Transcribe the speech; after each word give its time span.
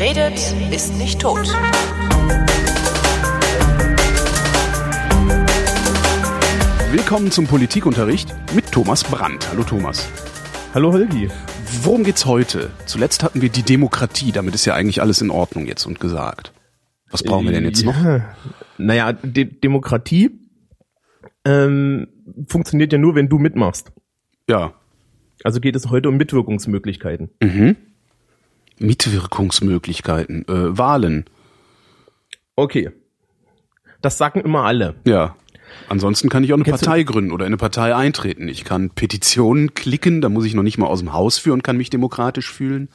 Wer 0.00 0.16
redet, 0.16 0.54
ist 0.72 0.96
nicht 0.96 1.20
tot. 1.20 1.46
Willkommen 6.90 7.30
zum 7.30 7.46
Politikunterricht 7.46 8.34
mit 8.54 8.72
Thomas 8.72 9.04
Brandt. 9.04 9.46
Hallo 9.50 9.62
Thomas. 9.62 10.10
Hallo 10.72 10.94
Holgi. 10.94 11.28
Worum 11.82 12.04
geht's 12.04 12.24
heute? 12.24 12.70
Zuletzt 12.86 13.22
hatten 13.22 13.42
wir 13.42 13.50
die 13.50 13.62
Demokratie. 13.62 14.32
Damit 14.32 14.54
ist 14.54 14.64
ja 14.64 14.74
eigentlich 14.74 15.02
alles 15.02 15.20
in 15.20 15.28
Ordnung 15.28 15.66
jetzt 15.66 15.84
und 15.84 16.00
gesagt. 16.00 16.54
Was 17.10 17.22
brauchen 17.22 17.44
wir 17.44 17.52
denn 17.52 17.64
jetzt 17.64 17.84
noch? 17.84 18.02
Ja, 18.02 18.34
naja, 18.78 19.12
De 19.12 19.44
Demokratie 19.44 20.30
ähm, 21.44 22.06
funktioniert 22.48 22.94
ja 22.94 22.98
nur, 22.98 23.16
wenn 23.16 23.28
du 23.28 23.38
mitmachst. 23.38 23.92
Ja. 24.48 24.72
Also 25.44 25.60
geht 25.60 25.76
es 25.76 25.90
heute 25.90 26.08
um 26.08 26.16
Mitwirkungsmöglichkeiten. 26.16 27.28
Mhm. 27.42 27.76
Mitwirkungsmöglichkeiten, 28.80 30.46
äh, 30.48 30.76
Wahlen. 30.78 31.24
Okay. 32.56 32.90
Das 34.02 34.18
sagen 34.18 34.40
immer 34.40 34.64
alle. 34.64 34.96
Ja. 35.04 35.36
Ansonsten 35.88 36.28
kann 36.28 36.42
ich 36.42 36.52
auch 36.52 36.56
eine 36.56 36.64
Kennst 36.64 36.84
Partei 36.84 37.04
gründen 37.04 37.30
oder 37.32 37.44
in 37.46 37.50
eine 37.50 37.56
Partei 37.56 37.94
eintreten. 37.94 38.48
Ich 38.48 38.64
kann 38.64 38.90
Petitionen 38.90 39.74
klicken, 39.74 40.20
da 40.20 40.28
muss 40.28 40.44
ich 40.44 40.54
noch 40.54 40.62
nicht 40.64 40.78
mal 40.78 40.86
aus 40.86 40.98
dem 41.00 41.12
Haus 41.12 41.38
führen 41.38 41.54
und 41.54 41.62
kann 41.62 41.76
mich 41.76 41.90
demokratisch 41.90 42.50
fühlen. 42.50 42.88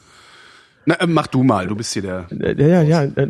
Na, 0.86 0.96
äh, 0.96 1.08
mach 1.08 1.28
du 1.28 1.44
mal, 1.44 1.68
du 1.68 1.76
bist 1.76 1.94
hier 1.94 2.02
der. 2.04 2.28
Ja, 2.58 2.82
ja, 2.82 3.04
ja. 3.06 3.12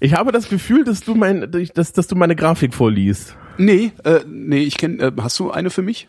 Ich 0.00 0.14
habe 0.14 0.32
das 0.32 0.48
Gefühl, 0.48 0.84
dass 0.84 1.00
du 1.02 1.14
mein, 1.14 1.50
dass, 1.74 1.92
dass 1.92 2.06
du 2.08 2.16
meine 2.16 2.34
Grafik 2.34 2.74
vorliest. 2.74 3.36
Nee, 3.58 3.92
äh, 4.04 4.20
nee, 4.26 4.62
ich 4.62 4.78
kenne. 4.78 5.02
Äh, 5.02 5.12
hast 5.20 5.38
du 5.38 5.50
eine 5.50 5.70
für 5.70 5.82
mich? 5.82 6.08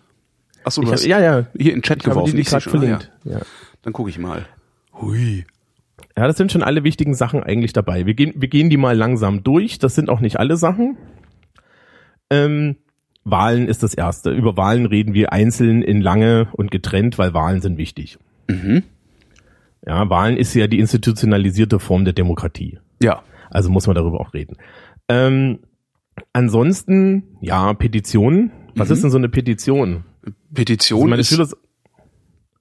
Achso, 0.64 0.82
du 0.82 0.88
Ich 0.88 0.92
hab, 0.92 1.00
hast 1.00 1.06
ja, 1.06 1.20
ja. 1.20 1.46
hier 1.58 1.74
in 1.74 1.80
den 1.80 1.84
Chat 1.84 2.00
Ich 2.00 2.06
habe 2.06 2.16
geworfen. 2.16 2.32
die, 2.32 2.38
die 2.38 2.42
Ich 2.42 2.48
gerade 2.48 2.62
schon, 2.62 2.74
ah, 2.76 2.80
verlinkt. 2.80 3.12
ja. 3.26 3.32
Ja. 3.34 3.42
Dann 3.84 3.94
gucke 3.94 4.10
ich 4.10 4.18
mal. 4.18 4.48
Hui. 5.02 5.46
Ja, 6.18 6.28
das 6.28 6.38
sind 6.38 6.52
schon 6.52 6.64
alle 6.64 6.84
wichtigen 6.84 7.14
Sachen 7.16 7.42
eigentlich 7.44 7.74
dabei. 7.74 8.06
Wir 8.06 8.14
gehen, 8.14 8.34
wir 8.36 8.48
gehen 8.48 8.70
die 8.70 8.78
mal 8.78 8.96
langsam 8.96 9.44
durch. 9.44 9.80
Das 9.80 9.96
sind 9.96 10.10
auch 10.10 10.20
nicht 10.20 10.40
alle 10.40 10.58
Sachen. 10.58 10.98
Ähm, 12.30 12.78
Wahlen 13.24 13.68
ist 13.68 13.84
das 13.84 13.94
erste. 13.94 14.32
Über 14.32 14.58
Wahlen 14.58 14.86
reden 14.86 15.14
wir 15.14 15.32
einzeln 15.34 15.82
in 15.82 16.02
lange 16.02 16.50
und 16.54 16.72
getrennt, 16.72 17.18
weil 17.18 17.34
Wahlen 17.34 17.62
sind 17.62 17.78
wichtig. 17.78 18.18
Mhm. 18.50 18.84
Ja, 19.86 20.10
Wahlen 20.10 20.38
ist 20.38 20.54
ja 20.54 20.68
die 20.68 20.80
institutionalisierte 20.80 21.80
Form 21.80 22.06
der 22.06 22.14
Demokratie. 22.14 22.80
Ja. 23.02 23.24
Also 23.50 23.70
muss 23.70 23.88
man 23.88 23.96
darüber 23.96 24.20
auch 24.20 24.34
reden. 24.34 24.58
Ähm, 25.10 25.60
ansonsten, 26.32 27.24
ja, 27.42 27.74
Petitionen. 27.74 28.52
Was 28.76 28.90
Mhm. 28.90 28.94
ist 28.94 29.04
denn 29.04 29.12
so 29.12 29.18
eine 29.18 29.30
Petition? 29.30 30.04
Petition 30.54 31.00
Also 31.00 31.10
meine 31.10 31.22
ist 31.22 31.30
Schüler, 31.30 31.48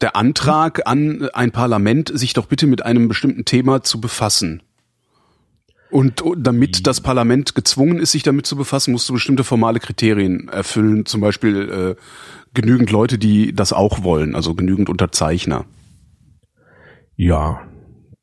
der 0.02 0.16
Antrag 0.16 0.86
an 0.86 1.28
ein 1.32 1.52
Parlament, 1.52 2.10
sich 2.12 2.32
doch 2.32 2.46
bitte 2.46 2.66
mit 2.66 2.84
einem 2.84 3.08
bestimmten 3.08 3.44
Thema 3.44 3.82
zu 3.82 4.00
befassen. 4.00 4.62
Und 5.90 6.22
damit 6.38 6.86
das 6.86 7.02
Parlament 7.02 7.54
gezwungen 7.54 7.98
ist, 7.98 8.12
sich 8.12 8.22
damit 8.22 8.46
zu 8.46 8.56
befassen, 8.56 8.92
musst 8.92 9.08
du 9.08 9.12
bestimmte 9.12 9.44
formale 9.44 9.78
Kriterien 9.78 10.48
erfüllen. 10.48 11.04
Zum 11.04 11.20
Beispiel 11.20 11.96
äh, 11.98 12.02
genügend 12.54 12.90
Leute, 12.90 13.18
die 13.18 13.54
das 13.54 13.72
auch 13.72 14.02
wollen, 14.02 14.34
also 14.34 14.54
genügend 14.54 14.88
Unterzeichner. 14.88 15.66
ja, 17.16 17.60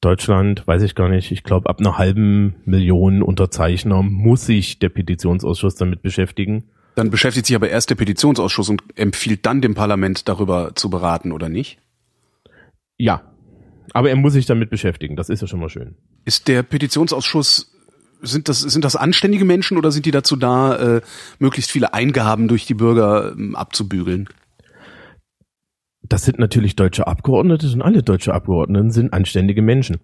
Deutschland, 0.01 0.65
weiß 0.65 0.81
ich 0.83 0.95
gar 0.95 1.09
nicht. 1.09 1.31
Ich 1.31 1.43
glaube, 1.43 1.69
ab 1.69 1.79
einer 1.79 1.97
halben 1.97 2.55
Million 2.65 3.21
Unterzeichner 3.21 4.01
muss 4.01 4.45
sich 4.45 4.79
der 4.79 4.89
Petitionsausschuss 4.89 5.75
damit 5.75 6.01
beschäftigen. 6.01 6.71
Dann 6.99 7.11
beschäftigt 7.11 7.45
sich 7.45 7.55
aber 7.55 7.69
erst 7.69 7.89
der 7.89 7.95
Petitionsausschuss 7.95 8.67
und 8.67 8.83
empfiehlt 8.95 9.45
dann 9.45 9.61
dem 9.61 9.73
Parlament 9.73 10.27
darüber 10.27 10.75
zu 10.75 10.89
beraten, 10.89 11.31
oder 11.31 11.47
nicht? 11.47 11.79
Ja, 12.97 13.21
aber 13.93 14.09
er 14.09 14.17
muss 14.17 14.33
sich 14.33 14.45
damit 14.45 14.69
beschäftigen. 14.69 15.15
Das 15.15 15.29
ist 15.29 15.39
ja 15.39 15.47
schon 15.47 15.61
mal 15.61 15.69
schön. 15.69 15.95
Ist 16.25 16.49
der 16.49 16.61
Petitionsausschuss, 16.61 17.71
sind 18.21 18.49
das, 18.49 18.59
sind 18.59 18.83
das 18.83 18.97
anständige 18.97 19.45
Menschen 19.45 19.77
oder 19.77 19.91
sind 19.91 20.07
die 20.07 20.11
dazu 20.11 20.35
da, 20.35 20.97
äh, 20.97 21.01
möglichst 21.39 21.71
viele 21.71 21.93
Eingaben 21.93 22.49
durch 22.49 22.65
die 22.65 22.73
Bürger 22.73 23.31
ähm, 23.31 23.55
abzubügeln? 23.55 24.27
Das 26.01 26.25
sind 26.25 26.37
natürlich 26.37 26.75
deutsche 26.75 27.07
Abgeordnete 27.07 27.71
und 27.71 27.81
alle 27.81 28.03
deutsche 28.03 28.33
Abgeordneten 28.33 28.91
sind 28.91 29.13
anständige 29.13 29.61
Menschen. 29.61 30.01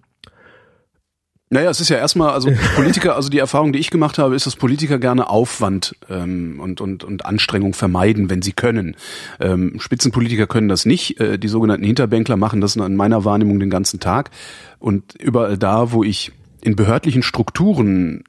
Naja, 1.51 1.69
es 1.69 1.79
ist 1.79 1.89
ja 1.89 1.97
erstmal, 1.97 2.31
also 2.31 2.50
Politiker, 2.75 3.16
also 3.16 3.29
die 3.29 3.38
Erfahrung, 3.38 3.72
die 3.72 3.79
ich 3.79 3.91
gemacht 3.91 4.17
habe, 4.17 4.35
ist, 4.35 4.47
dass 4.47 4.56
Politiker 4.56 4.97
gerne 4.97 5.29
Aufwand 5.29 5.95
ähm, 6.09 6.59
und, 6.59 6.81
und, 6.81 7.03
und 7.03 7.25
Anstrengung 7.25 7.73
vermeiden, 7.73 8.29
wenn 8.29 8.41
sie 8.41 8.53
können. 8.53 8.95
Ähm, 9.39 9.79
Spitzenpolitiker 9.79 10.47
können 10.47 10.69
das 10.69 10.85
nicht. 10.85 11.19
Äh, 11.19 11.38
die 11.38 11.47
sogenannten 11.47 11.85
Hinterbänkler 11.85 12.35
machen 12.35 12.61
das 12.61 12.75
in 12.75 12.95
meiner 12.95 13.25
Wahrnehmung 13.25 13.59
den 13.59 13.69
ganzen 13.69 14.00
Tag. 14.00 14.31
Und 14.79 15.13
überall 15.16 15.57
da, 15.57 15.91
wo 15.91 16.03
ich 16.03 16.31
in 16.61 16.75
behördlichen 16.75 17.22
Strukturen 17.22 18.23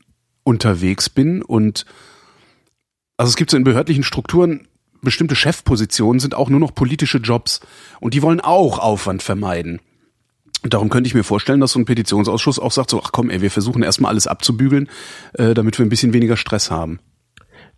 unterwegs 0.45 1.09
bin 1.09 1.43
und 1.43 1.87
also 3.17 3.31
es 3.31 3.37
gibt 3.37 3.51
so 3.51 3.57
in 3.57 3.65
behördlichen 3.65 4.05
Strukturen 4.05 4.69
bestimmte 5.01 5.37
Chefpositionen 5.37 6.21
sind 6.21 6.35
auch 6.35 6.51
nur 6.51 6.61
noch 6.61 6.75
politische 6.75 7.19
Jobs 7.19 7.61
und 8.01 8.13
die 8.13 8.23
wollen 8.23 8.41
auch 8.41 8.79
Aufwand 8.79 9.23
vermeiden. 9.23 9.81
Darum 10.69 10.89
könnte 10.89 11.09
ich 11.09 11.15
mir 11.15 11.25
vorstellen, 11.25 11.61
dass 11.61 11.73
so 11.73 11.79
ein 11.79 11.85
Petitionsausschuss 11.85 12.59
auch 12.59 12.73
sagt, 12.73 12.91
so, 12.91 13.03
ach 13.03 13.13
komm, 13.13 13.31
ey, 13.31 13.41
wir 13.41 13.51
versuchen 13.51 13.83
erstmal 13.83 14.11
alles 14.11 14.27
abzubügeln, 14.27 14.89
äh, 15.35 15.55
damit 15.55 15.79
wir 15.79 15.87
ein 15.87 15.91
bisschen 15.91 16.13
weniger 16.13 16.37
Stress 16.37 16.71
haben. 16.71 17.01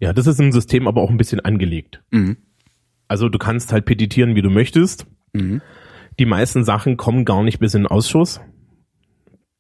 Ja, 0.01 0.13
das 0.13 0.27
ist 0.27 0.41
im 0.41 0.53
System 0.53 0.87
aber 0.87 1.03
auch 1.03 1.11
ein 1.11 1.17
bisschen 1.17 1.41
angelegt. 1.41 2.03
Mhm. 2.11 2.37
Also 3.09 3.29
du 3.29 3.39
kannst 3.39 3.73
halt 3.73 3.85
petitieren, 3.85 4.35
wie 4.35 4.43
du 4.43 4.51
möchtest. 4.51 5.07
Mhm. 5.33 5.61
Die 6.19 6.27
meisten 6.27 6.65
Sachen 6.65 6.97
kommen 6.97 7.25
gar 7.25 7.43
nicht 7.43 7.59
bis 7.59 7.75
in 7.75 7.83
den 7.83 7.87
Ausschuss. 7.89 8.41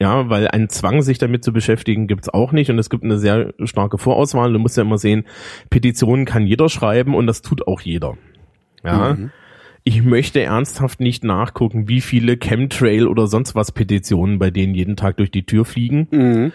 Ja, 0.01 0.29
weil 0.29 0.47
ein 0.49 0.69
Zwang, 0.69 1.03
sich 1.03 1.19
damit 1.19 1.43
zu 1.43 1.53
beschäftigen, 1.53 2.07
gibt's 2.07 2.29
auch 2.29 2.53
nicht. 2.53 2.71
Und 2.71 2.79
es 2.79 2.89
gibt 2.89 3.03
eine 3.03 3.19
sehr 3.19 3.53
starke 3.65 3.99
Vorauswahl. 3.99 4.53
Du 4.53 4.59
musst 4.61 4.77
ja 4.77 4.85
immer 4.85 4.99
sehen, 4.99 5.25
Petitionen 5.71 6.25
kann 6.25 6.47
jeder 6.47 6.69
schreiben 6.69 7.15
und 7.15 7.27
das 7.27 7.43
tut 7.43 7.67
auch 7.67 7.81
jeder. 7.81 8.17
Ja. 8.85 9.15
Mhm. 9.15 9.33
Ich 9.89 10.03
möchte 10.03 10.43
ernsthaft 10.43 11.01
nicht 11.01 11.25
nachgucken, 11.25 11.89
wie 11.89 12.03
viele 12.03 12.37
Chemtrail 12.37 13.07
oder 13.07 13.27
sonst 13.27 13.55
was 13.55 13.73
Petitionen 13.73 14.39
bei 14.39 14.51
denen 14.51 14.75
jeden 14.75 14.97
Tag 14.97 15.17
durch 15.17 15.31
die 15.31 15.47
Tür 15.47 15.65
fliegen. 15.65 16.09
Mhm. 16.11 16.53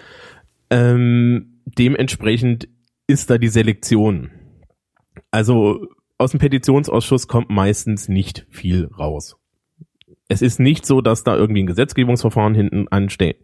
Ähm, 0.70 1.60
dementsprechend 1.66 2.68
ist 3.08 3.32
da 3.32 3.40
die 3.40 3.48
Selektion. 3.48 4.30
Also 5.32 5.88
aus 6.20 6.30
dem 6.30 6.42
Petitionsausschuss 6.42 7.28
kommt 7.28 7.50
meistens 7.50 8.08
nicht 8.08 8.46
viel 8.52 8.86
raus. 9.00 9.36
Es 10.34 10.42
ist 10.42 10.60
nicht 10.60 10.84
so, 10.86 11.02
dass 11.02 11.24
da 11.24 11.36
irgendwie 11.36 11.62
ein 11.62 11.68
Gesetzgebungsverfahren 11.68 12.56
hinten 12.56 12.88
ansteht. 12.88 13.38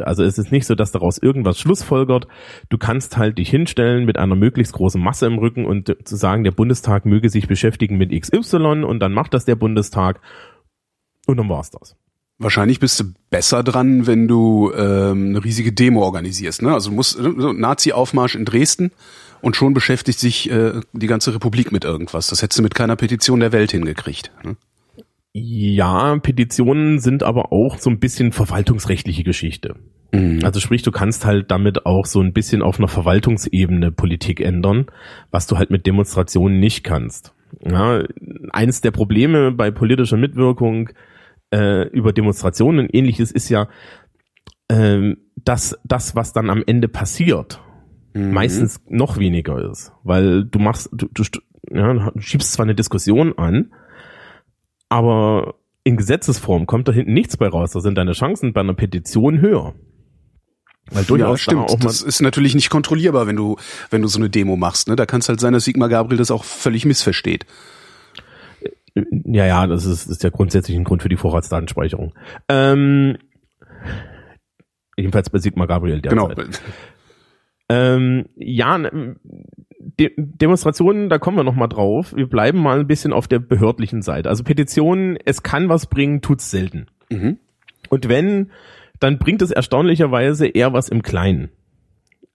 Also 0.00 0.22
es 0.22 0.38
ist 0.38 0.52
nicht 0.52 0.64
so, 0.64 0.76
dass 0.76 0.92
daraus 0.92 1.18
irgendwas 1.18 1.58
schlussfolgert. 1.58 2.28
Du 2.68 2.78
kannst 2.78 3.16
halt 3.16 3.38
dich 3.38 3.50
hinstellen 3.50 4.04
mit 4.04 4.16
einer 4.16 4.36
möglichst 4.36 4.72
großen 4.72 5.02
Masse 5.02 5.26
im 5.26 5.38
Rücken 5.38 5.66
und 5.66 5.96
zu 6.04 6.14
sagen, 6.14 6.44
der 6.44 6.52
Bundestag 6.52 7.06
möge 7.06 7.28
sich 7.28 7.48
beschäftigen 7.48 7.98
mit 7.98 8.12
XY 8.12 8.84
und 8.84 9.00
dann 9.00 9.12
macht 9.12 9.34
das 9.34 9.44
der 9.44 9.56
Bundestag 9.56 10.20
und 11.26 11.38
dann 11.38 11.48
war's 11.48 11.72
das. 11.72 11.96
Wahrscheinlich 12.38 12.78
bist 12.78 13.00
du 13.00 13.04
besser 13.30 13.64
dran, 13.64 14.06
wenn 14.06 14.28
du 14.28 14.70
ähm, 14.76 15.30
eine 15.30 15.42
riesige 15.42 15.72
Demo 15.72 16.02
organisierst. 16.02 16.62
Ne? 16.62 16.72
Also 16.72 16.92
musst 16.92 17.18
äh, 17.18 17.22
so 17.36 17.52
Nazi-Aufmarsch 17.52 18.36
in 18.36 18.44
Dresden 18.44 18.92
und 19.40 19.56
schon 19.56 19.74
beschäftigt 19.74 20.20
sich 20.20 20.50
äh, 20.52 20.80
die 20.92 21.06
ganze 21.08 21.34
Republik 21.34 21.72
mit 21.72 21.84
irgendwas. 21.84 22.28
Das 22.28 22.42
hättest 22.42 22.60
du 22.60 22.62
mit 22.62 22.76
keiner 22.76 22.94
Petition 22.94 23.40
der 23.40 23.50
Welt 23.50 23.72
hingekriegt. 23.72 24.30
Ne? 24.44 24.56
Ja, 25.38 26.16
Petitionen 26.18 26.98
sind 26.98 27.22
aber 27.22 27.52
auch 27.52 27.78
so 27.78 27.90
ein 27.90 27.98
bisschen 27.98 28.32
verwaltungsrechtliche 28.32 29.22
Geschichte. 29.22 29.76
Mhm. 30.12 30.40
Also 30.42 30.60
sprich, 30.60 30.82
du 30.82 30.90
kannst 30.90 31.26
halt 31.26 31.50
damit 31.50 31.84
auch 31.84 32.06
so 32.06 32.22
ein 32.22 32.32
bisschen 32.32 32.62
auf 32.62 32.78
einer 32.78 32.88
Verwaltungsebene 32.88 33.92
Politik 33.92 34.40
ändern, 34.40 34.86
was 35.30 35.46
du 35.46 35.58
halt 35.58 35.70
mit 35.70 35.86
Demonstrationen 35.86 36.58
nicht 36.58 36.84
kannst. 36.84 37.34
Ja, 37.62 38.02
eins 38.50 38.80
der 38.80 38.92
Probleme 38.92 39.52
bei 39.52 39.70
politischer 39.70 40.16
Mitwirkung 40.16 40.88
äh, 41.52 41.86
über 41.88 42.14
Demonstrationen 42.14 42.86
und 42.86 42.94
ähnliches 42.94 43.30
ist 43.30 43.50
ja, 43.50 43.68
ähm, 44.70 45.18
dass 45.36 45.78
das, 45.84 46.16
was 46.16 46.32
dann 46.32 46.48
am 46.48 46.62
Ende 46.66 46.88
passiert, 46.88 47.60
Mhm. 48.14 48.32
meistens 48.32 48.80
noch 48.88 49.18
weniger 49.18 49.70
ist. 49.70 49.92
Weil 50.02 50.44
du 50.46 50.58
machst, 50.58 50.88
du, 50.92 51.08
du, 51.12 51.22
ja, 51.70 51.92
du 51.92 52.20
schiebst 52.20 52.54
zwar 52.54 52.64
eine 52.64 52.74
Diskussion 52.74 53.36
an, 53.36 53.72
aber 54.88 55.54
in 55.84 55.96
Gesetzesform 55.96 56.66
kommt 56.66 56.88
da 56.88 56.92
hinten 56.92 57.12
nichts 57.14 57.36
bei 57.36 57.48
raus. 57.48 57.72
Da 57.72 57.80
sind 57.80 57.96
deine 57.96 58.12
Chancen 58.12 58.52
bei 58.52 58.60
einer 58.60 58.74
Petition 58.74 59.40
höher. 59.40 59.74
Weil 60.90 61.02
Ja, 61.02 61.08
durchaus 61.08 61.38
da 61.38 61.42
stimmt. 61.52 61.70
auch 61.70 61.78
Das 61.80 62.02
ist 62.02 62.20
natürlich 62.22 62.54
nicht 62.54 62.70
kontrollierbar, 62.70 63.26
wenn 63.26 63.36
du, 63.36 63.56
wenn 63.90 64.02
du 64.02 64.08
so 64.08 64.18
eine 64.18 64.30
Demo 64.30 64.56
machst. 64.56 64.88
Ne? 64.88 64.96
Da 64.96 65.06
kann 65.06 65.20
es 65.20 65.28
halt 65.28 65.40
sein, 65.40 65.52
dass 65.52 65.64
Sigmar 65.64 65.88
Gabriel 65.88 66.18
das 66.18 66.30
auch 66.30 66.44
völlig 66.44 66.84
missversteht. 66.84 67.46
ja, 68.94 69.46
ja, 69.46 69.66
das 69.66 69.84
ist, 69.84 70.06
ist 70.06 70.22
ja 70.22 70.30
grundsätzlich 70.30 70.76
ein 70.76 70.84
Grund 70.84 71.02
für 71.02 71.08
die 71.08 71.16
Vorratsdatenspeicherung. 71.16 72.14
Ähm, 72.48 73.18
jedenfalls 74.96 75.30
bei 75.30 75.38
Sigmar 75.38 75.66
Gabriel 75.66 76.00
Genau. 76.00 76.28
derzeit. 76.28 76.62
Ähm, 77.68 78.26
ja, 78.36 78.78
ne, 78.78 79.16
De 79.98 80.12
Demonstrationen, 80.16 81.08
da 81.08 81.18
kommen 81.18 81.36
wir 81.36 81.44
noch 81.44 81.54
mal 81.54 81.68
drauf. 81.68 82.14
Wir 82.14 82.28
bleiben 82.28 82.60
mal 82.60 82.80
ein 82.80 82.86
bisschen 82.86 83.12
auf 83.12 83.28
der 83.28 83.38
behördlichen 83.38 84.02
Seite. 84.02 84.28
Also 84.28 84.44
Petitionen, 84.44 85.16
es 85.24 85.42
kann 85.42 85.68
was 85.68 85.86
bringen, 85.86 86.20
tut's 86.20 86.50
selten. 86.50 86.86
Mhm. 87.08 87.38
Und 87.88 88.08
wenn, 88.08 88.50
dann 89.00 89.18
bringt 89.18 89.42
es 89.42 89.50
erstaunlicherweise 89.50 90.46
eher 90.46 90.72
was 90.72 90.88
im 90.88 91.02
Kleinen. 91.02 91.50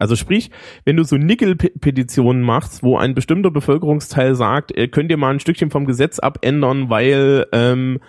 Also 0.02 0.16
sprich, 0.16 0.50
wenn 0.84 0.98
du 0.98 1.04
so 1.04 1.16
Nickel-Petitionen 1.16 2.42
machst, 2.42 2.82
wo 2.82 2.98
ein 2.98 3.14
bestimmter 3.14 3.52
Bevölkerungsteil 3.52 4.34
sagt, 4.34 4.76
äh, 4.76 4.88
könnt 4.88 5.12
ihr 5.12 5.18
mal 5.18 5.32
ein 5.32 5.40
Stückchen 5.40 5.70
vom 5.70 5.86
Gesetz 5.86 6.18
abändern, 6.18 6.90
weil 6.90 7.46
ähm, 7.52 8.00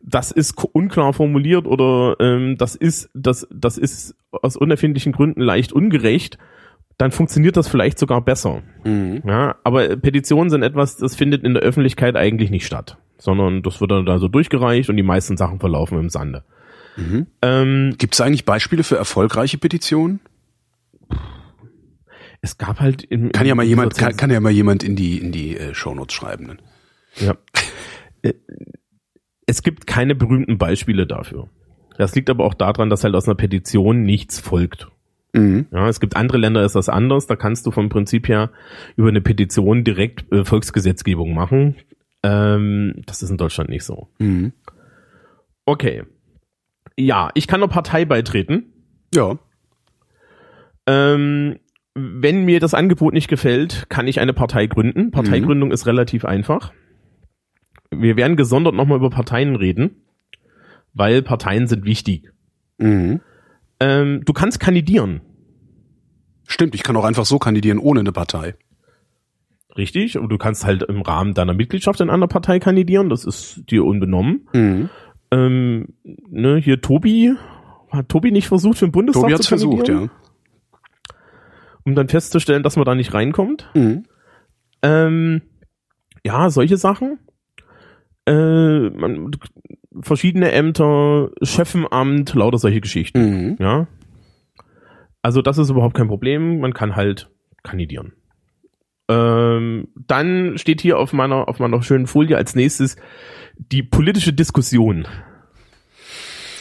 das 0.00 0.30
ist 0.30 0.54
unklar 0.72 1.12
formuliert 1.12 1.66
oder 1.66 2.14
ähm, 2.20 2.56
das 2.58 2.76
ist 2.76 3.10
das 3.12 3.48
das 3.50 3.76
ist 3.76 4.14
aus 4.30 4.56
unerfindlichen 4.56 5.10
Gründen 5.10 5.40
leicht 5.40 5.72
ungerecht, 5.72 6.38
dann 6.98 7.12
funktioniert 7.12 7.56
das 7.56 7.68
vielleicht 7.68 7.98
sogar 7.98 8.20
besser. 8.22 8.62
Mhm. 8.84 9.22
Ja, 9.26 9.56
aber 9.64 9.96
Petitionen 9.96 10.50
sind 10.50 10.62
etwas, 10.62 10.96
das 10.96 11.14
findet 11.14 11.44
in 11.44 11.54
der 11.54 11.62
Öffentlichkeit 11.62 12.16
eigentlich 12.16 12.50
nicht 12.50 12.66
statt, 12.66 12.96
sondern 13.18 13.62
das 13.62 13.80
wird 13.80 13.90
dann 13.90 14.06
da 14.06 14.18
so 14.18 14.28
durchgereicht 14.28 14.88
und 14.88 14.96
die 14.96 15.02
meisten 15.02 15.36
Sachen 15.36 15.60
verlaufen 15.60 15.98
im 15.98 16.08
Sande. 16.08 16.44
Mhm. 16.96 17.26
Ähm, 17.42 17.94
Gibt 17.98 18.14
es 18.14 18.20
eigentlich 18.20 18.44
Beispiele 18.44 18.82
für 18.82 18.96
erfolgreiche 18.96 19.58
Petitionen? 19.58 20.20
es 22.46 22.58
gab 22.58 22.80
halt 22.80 23.02
im, 23.02 23.32
kann 23.32 23.46
ja 23.46 23.54
mal 23.54 23.64
jemand 23.64 23.96
kann, 23.96 24.16
kann, 24.16 24.30
ja 24.30 24.40
mal 24.40 24.52
jemand 24.52 24.82
in 24.84 24.96
die 24.96 25.18
in 25.18 25.32
die 25.32 25.56
äh, 25.56 25.74
Shownotes 25.74 26.14
schreiben. 26.14 26.58
Ja. 27.16 27.36
Äh, 28.22 28.34
es 29.46 29.62
gibt 29.62 29.86
keine 29.86 30.14
berühmten 30.14 30.58
Beispiele 30.58 31.06
dafür. 31.06 31.48
Das 31.98 32.14
liegt 32.14 32.30
aber 32.30 32.44
auch 32.44 32.54
daran, 32.54 32.90
dass 32.90 33.04
halt 33.04 33.14
aus 33.14 33.26
einer 33.26 33.36
Petition 33.36 34.02
nichts 34.02 34.38
folgt. 34.38 34.88
Mhm. 35.36 35.66
Ja, 35.70 35.88
es 35.88 36.00
gibt 36.00 36.16
andere 36.16 36.38
Länder, 36.38 36.64
ist 36.64 36.76
das 36.76 36.88
anders. 36.88 37.26
Da 37.26 37.36
kannst 37.36 37.66
du 37.66 37.70
vom 37.70 37.88
Prinzip 37.88 38.28
her 38.28 38.50
über 38.96 39.08
eine 39.08 39.20
Petition 39.20 39.84
direkt 39.84 40.32
äh, 40.32 40.44
Volksgesetzgebung 40.44 41.34
machen. 41.34 41.76
Ähm, 42.22 43.02
das 43.06 43.22
ist 43.22 43.30
in 43.30 43.36
Deutschland 43.36 43.68
nicht 43.68 43.84
so. 43.84 44.08
Mhm. 44.18 44.52
Okay. 45.66 46.04
Ja, 46.96 47.30
ich 47.34 47.46
kann 47.46 47.62
eine 47.62 47.68
Partei 47.68 48.06
beitreten. 48.06 48.72
Ja. 49.14 49.38
Ähm, 50.86 51.58
wenn 51.94 52.44
mir 52.44 52.60
das 52.60 52.74
Angebot 52.74 53.12
nicht 53.12 53.28
gefällt, 53.28 53.86
kann 53.90 54.06
ich 54.06 54.20
eine 54.20 54.32
Partei 54.32 54.66
gründen. 54.66 55.10
Parteigründung 55.10 55.68
mhm. 55.68 55.74
ist 55.74 55.86
relativ 55.86 56.24
einfach. 56.24 56.72
Wir 57.90 58.16
werden 58.16 58.36
gesondert 58.36 58.74
nochmal 58.74 58.98
über 58.98 59.10
Parteien 59.10 59.56
reden, 59.56 60.02
weil 60.94 61.22
Parteien 61.22 61.66
sind 61.66 61.84
wichtig. 61.84 62.32
Mhm. 62.78 63.20
Ähm, 63.80 64.22
du 64.24 64.32
kannst 64.32 64.60
kandidieren. 64.60 65.20
Stimmt, 66.46 66.74
ich 66.74 66.82
kann 66.82 66.96
auch 66.96 67.04
einfach 67.04 67.26
so 67.26 67.38
kandidieren 67.38 67.78
ohne 67.78 68.00
eine 68.00 68.12
Partei. 68.12 68.54
Richtig, 69.76 70.16
und 70.16 70.30
du 70.30 70.38
kannst 70.38 70.64
halt 70.64 70.82
im 70.84 71.02
Rahmen 71.02 71.34
deiner 71.34 71.52
Mitgliedschaft 71.52 72.00
in 72.00 72.08
einer 72.08 72.28
Partei 72.28 72.58
kandidieren, 72.58 73.10
das 73.10 73.24
ist 73.24 73.62
dir 73.70 73.84
unbenommen. 73.84 74.48
Mhm. 74.54 74.88
Ähm, 75.30 75.88
ne, 76.04 76.56
hier 76.56 76.80
Tobi, 76.80 77.34
hat 77.90 78.08
Tobi 78.08 78.30
nicht 78.30 78.48
versucht, 78.48 78.78
für 78.78 78.86
den 78.86 78.92
Bundestag 78.92 79.22
Tobi 79.22 79.34
hat's 79.34 79.46
zu 79.46 79.50
kandidieren? 79.50 79.86
versucht, 79.86 80.10
ja 80.10 80.26
um 81.86 81.94
dann 81.94 82.08
festzustellen, 82.08 82.64
dass 82.64 82.76
man 82.76 82.84
da 82.84 82.94
nicht 82.94 83.14
reinkommt. 83.14 83.70
Mhm. 83.74 84.02
Ähm, 84.82 85.42
ja, 86.24 86.50
solche 86.50 86.76
Sachen. 86.76 87.20
Äh, 88.26 88.90
man, 88.90 89.30
verschiedene 90.00 90.52
Ämter, 90.52 91.30
Chefenamt, 91.42 92.34
lauter 92.34 92.58
solche 92.58 92.80
Geschichten. 92.80 93.20
Mhm. 93.20 93.56
Ja. 93.58 93.86
Also 95.22 95.42
das 95.42 95.58
ist 95.58 95.70
überhaupt 95.70 95.96
kein 95.96 96.08
Problem. 96.08 96.60
Man 96.60 96.72
kann 96.72 96.96
halt 96.96 97.30
kandidieren. 97.62 98.12
Ähm, 99.08 99.88
dann 99.94 100.58
steht 100.58 100.80
hier 100.80 100.98
auf 100.98 101.12
meiner 101.12 101.48
auf 101.48 101.58
meiner 101.60 101.82
schönen 101.82 102.06
Folie 102.06 102.36
als 102.36 102.54
nächstes 102.56 102.96
die 103.56 103.82
politische 103.82 104.32
Diskussion 104.32 105.06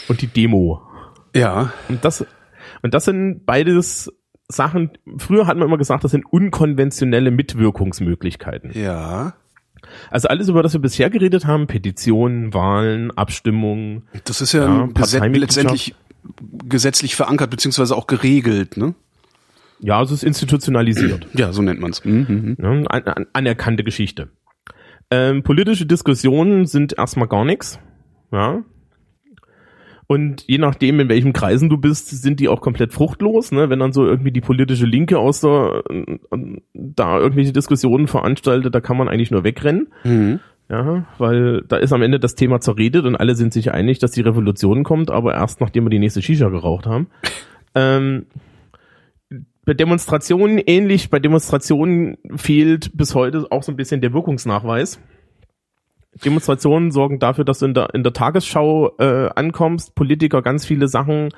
und 0.07 0.21
die 0.21 0.27
Demo. 0.27 0.81
Ja. 1.35 1.73
Und 1.89 2.05
das 2.05 2.25
und 2.81 2.93
das 2.93 3.05
sind 3.05 3.45
beides 3.45 4.11
Sachen, 4.47 4.91
früher 5.17 5.47
hat 5.47 5.57
man 5.57 5.67
immer 5.67 5.77
gesagt, 5.77 6.03
das 6.03 6.11
sind 6.11 6.25
unkonventionelle 6.25 7.31
Mitwirkungsmöglichkeiten. 7.31 8.71
Ja. 8.73 9.33
Also 10.09 10.27
alles, 10.27 10.49
über 10.49 10.63
das 10.63 10.73
wir 10.73 10.81
bisher 10.81 11.09
geredet 11.09 11.45
haben, 11.45 11.67
Petitionen, 11.67 12.53
Wahlen, 12.53 13.11
Abstimmungen. 13.11 14.03
Das 14.25 14.41
ist 14.41 14.53
ja, 14.53 14.65
ja 14.65 14.89
Gesetz, 14.93 15.23
letztendlich 15.35 15.95
gesetzlich 16.67 17.15
verankert, 17.15 17.49
beziehungsweise 17.49 17.95
auch 17.95 18.07
geregelt, 18.07 18.77
ne? 18.77 18.95
Ja, 19.79 19.99
also 19.99 20.13
es 20.13 20.23
ist 20.23 20.27
institutionalisiert. 20.27 21.27
Ja, 21.33 21.51
so 21.51 21.61
nennt 21.61 21.79
man 21.79 21.91
es. 21.91 22.03
Mhm. 22.05 22.57
Ja, 22.59 22.69
an, 22.69 22.85
an, 22.87 23.25
anerkannte 23.33 23.83
Geschichte. 23.83 24.29
Ähm, 25.11 25.43
politische 25.43 25.85
Diskussionen 25.85 26.65
sind 26.65 26.97
erstmal 26.97 27.27
gar 27.27 27.45
nichts. 27.45 27.79
Ja, 28.31 28.63
und 30.07 30.43
je 30.47 30.59
nachdem, 30.59 30.99
in 30.99 31.09
welchen 31.09 31.33
Kreisen 31.33 31.69
du 31.69 31.77
bist, 31.77 32.09
sind 32.09 32.39
die 32.39 32.47
auch 32.47 32.61
komplett 32.61 32.93
fruchtlos. 32.93 33.51
Ne? 33.51 33.69
Wenn 33.69 33.79
dann 33.79 33.93
so 33.93 34.05
irgendwie 34.05 34.31
die 34.31 34.41
politische 34.41 34.85
Linke 34.85 35.17
aus 35.17 35.41
der, 35.41 35.83
da 36.73 37.19
irgendwelche 37.19 37.53
Diskussionen 37.53 38.07
veranstaltet, 38.07 38.75
da 38.75 38.81
kann 38.81 38.97
man 38.97 39.07
eigentlich 39.07 39.31
nur 39.31 39.43
wegrennen. 39.43 39.87
Mhm. 40.03 40.39
Ja, 40.69 41.05
weil 41.19 41.61
da 41.67 41.77
ist 41.77 41.93
am 41.93 42.01
Ende 42.01 42.19
das 42.19 42.33
Thema 42.33 42.59
zerredet 42.59 43.05
und 43.05 43.15
alle 43.15 43.35
sind 43.35 43.53
sich 43.53 43.71
einig, 43.71 43.99
dass 43.99 44.11
die 44.11 44.21
Revolution 44.21 44.83
kommt, 44.83 45.11
aber 45.11 45.35
erst 45.35 45.61
nachdem 45.61 45.85
wir 45.85 45.91
die 45.91 45.99
nächste 45.99 46.23
Shisha 46.23 46.49
geraucht 46.49 46.87
haben. 46.87 47.07
ähm, 47.75 48.25
bei 49.63 49.73
Demonstrationen 49.73 50.59
ähnlich, 50.59 51.09
bei 51.09 51.19
Demonstrationen 51.19 52.17
fehlt 52.35 52.95
bis 52.95 53.15
heute 53.15 53.47
auch 53.51 53.63
so 53.63 53.71
ein 53.71 53.75
bisschen 53.75 54.01
der 54.01 54.13
Wirkungsnachweis. 54.13 54.99
Demonstrationen 56.23 56.91
sorgen 56.91 57.19
dafür, 57.19 57.43
dass 57.43 57.59
du 57.59 57.65
in 57.65 57.73
der, 57.73 57.93
in 57.93 58.03
der 58.03 58.13
Tagesschau 58.13 58.95
äh, 58.97 59.29
ankommst, 59.35 59.95
Politiker 59.95 60.41
ganz 60.41 60.65
viele 60.65 60.87
Sachen 60.87 61.29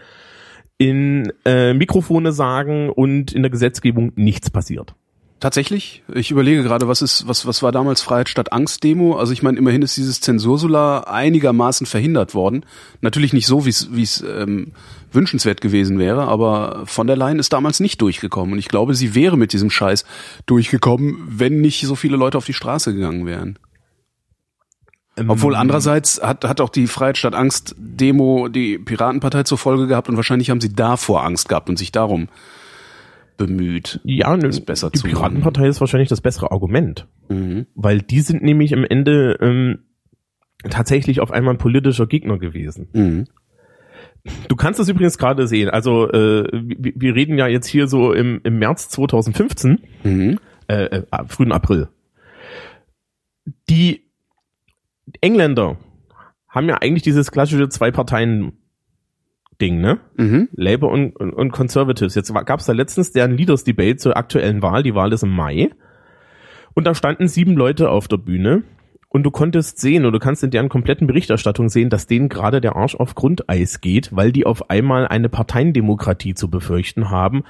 in 0.77 1.33
äh, 1.45 1.73
Mikrofone 1.73 2.31
sagen 2.31 2.89
und 2.89 3.33
in 3.33 3.41
der 3.41 3.49
Gesetzgebung 3.49 4.11
nichts 4.15 4.49
passiert. 4.49 4.93
Tatsächlich? 5.39 6.03
Ich 6.11 6.31
überlege 6.31 6.63
gerade, 6.63 6.87
was 6.87 7.03
ist, 7.03 7.27
was, 7.27 7.45
was 7.45 7.61
war 7.61 7.71
damals 7.71 8.01
Freiheit 8.01 8.27
statt 8.27 8.51
Angst 8.51 8.83
Demo? 8.83 9.17
Also 9.17 9.33
ich 9.33 9.43
meine, 9.43 9.59
immerhin 9.59 9.83
ist 9.83 9.95
dieses 9.95 10.19
Zensursolar 10.19 11.07
einigermaßen 11.07 11.85
verhindert 11.85 12.33
worden. 12.33 12.65
Natürlich 13.01 13.33
nicht 13.33 13.45
so, 13.45 13.63
wie 13.65 13.69
es, 13.69 13.95
wie 13.95 14.01
es 14.01 14.23
ähm, 14.23 14.71
wünschenswert 15.11 15.61
gewesen 15.61 15.99
wäre, 15.99 16.27
aber 16.27 16.83
von 16.85 17.05
der 17.05 17.17
Leyen 17.17 17.37
ist 17.37 17.53
damals 17.53 17.79
nicht 17.79 18.01
durchgekommen. 18.01 18.53
Und 18.53 18.59
ich 18.59 18.67
glaube, 18.67 18.95
sie 18.95 19.13
wäre 19.13 19.37
mit 19.37 19.53
diesem 19.53 19.69
Scheiß 19.69 20.05
durchgekommen, 20.47 21.23
wenn 21.27 21.61
nicht 21.61 21.85
so 21.85 21.93
viele 21.93 22.17
Leute 22.17 22.39
auf 22.39 22.45
die 22.45 22.53
Straße 22.53 22.95
gegangen 22.95 23.27
wären. 23.27 23.59
Ähm, 25.17 25.29
Obwohl 25.31 25.55
andererseits 25.55 26.21
hat, 26.21 26.45
hat 26.45 26.61
auch 26.61 26.69
die 26.69 26.87
Freiheit 26.87 27.17
statt 27.17 27.33
Angst 27.33 27.75
Demo 27.77 28.47
die 28.47 28.77
Piratenpartei 28.77 29.43
zur 29.43 29.57
Folge 29.57 29.87
gehabt 29.87 30.09
und 30.09 30.15
wahrscheinlich 30.15 30.51
haben 30.51 30.61
sie 30.61 30.73
davor 30.73 31.23
Angst 31.23 31.49
gehabt 31.49 31.69
und 31.69 31.77
sich 31.77 31.91
darum 31.91 32.29
bemüht, 33.35 33.99
ja, 34.03 34.35
ne, 34.35 34.47
es 34.47 34.61
besser 34.61 34.89
die 34.89 34.99
zu 34.99 35.07
Piratenpartei 35.07 35.61
machen. 35.61 35.69
ist 35.69 35.79
wahrscheinlich 35.79 36.09
das 36.09 36.21
bessere 36.21 36.51
Argument, 36.51 37.07
mhm. 37.29 37.67
weil 37.75 38.01
die 38.01 38.21
sind 38.21 38.43
nämlich 38.43 38.73
am 38.73 38.83
Ende 38.83 39.37
ähm, 39.41 39.79
tatsächlich 40.69 41.19
auf 41.19 41.31
einmal 41.31 41.55
ein 41.55 41.59
politischer 41.59 42.07
Gegner 42.07 42.37
gewesen. 42.37 42.89
Mhm. 42.93 43.25
Du 44.47 44.55
kannst 44.55 44.79
es 44.79 44.89
übrigens 44.89 45.17
gerade 45.17 45.47
sehen. 45.47 45.69
Also 45.69 46.11
äh, 46.11 46.47
wir, 46.51 46.93
wir, 46.95 47.15
reden 47.15 47.37
ja 47.37 47.47
jetzt 47.47 47.67
hier 47.67 47.87
so 47.87 48.11
im, 48.11 48.41
im 48.43 48.59
März 48.59 48.89
2015, 48.89 49.79
mhm. 50.03 50.39
äh, 50.67 50.83
äh, 50.83 51.03
frühen 51.27 51.51
April. 51.51 51.87
Die 53.69 54.06
Engländer 55.21 55.77
haben 56.49 56.69
ja 56.69 56.77
eigentlich 56.81 57.03
dieses 57.03 57.31
klassische 57.31 57.69
Zwei-Parteien-Ding, 57.69 59.79
ne? 59.79 59.99
Mhm. 60.15 60.49
Labour 60.53 60.91
und, 60.91 61.15
und, 61.15 61.33
und 61.33 61.51
Conservatives. 61.51 62.15
Jetzt 62.15 62.33
gab 62.33 62.59
es 62.59 62.65
da 62.65 62.73
letztens 62.73 63.11
deren 63.11 63.37
Leaders-Debate 63.37 63.97
zur 63.97 64.17
aktuellen 64.17 64.61
Wahl. 64.61 64.83
Die 64.83 64.95
Wahl 64.95 65.13
ist 65.13 65.23
im 65.23 65.35
Mai. 65.35 65.69
Und 66.73 66.85
da 66.85 66.95
standen 66.95 67.27
sieben 67.27 67.53
Leute 67.53 67.89
auf 67.89 68.07
der 68.07 68.17
Bühne. 68.17 68.63
Und 69.09 69.23
du 69.23 69.31
konntest 69.31 69.79
sehen, 69.79 70.03
oder 70.03 70.11
du 70.11 70.19
kannst 70.19 70.43
in 70.43 70.51
deren 70.51 70.69
kompletten 70.69 71.07
Berichterstattung 71.07 71.69
sehen, 71.69 71.89
dass 71.89 72.07
denen 72.07 72.27
gerade 72.27 72.59
der 72.59 72.75
Arsch 72.75 72.95
auf 72.95 73.15
Grundeis 73.15 73.79
geht, 73.79 74.15
weil 74.15 74.31
die 74.31 74.45
auf 74.45 74.69
einmal 74.69 75.07
eine 75.07 75.29
Parteiendemokratie 75.29 76.33
zu 76.33 76.49
befürchten 76.49 77.09
haben 77.09 77.43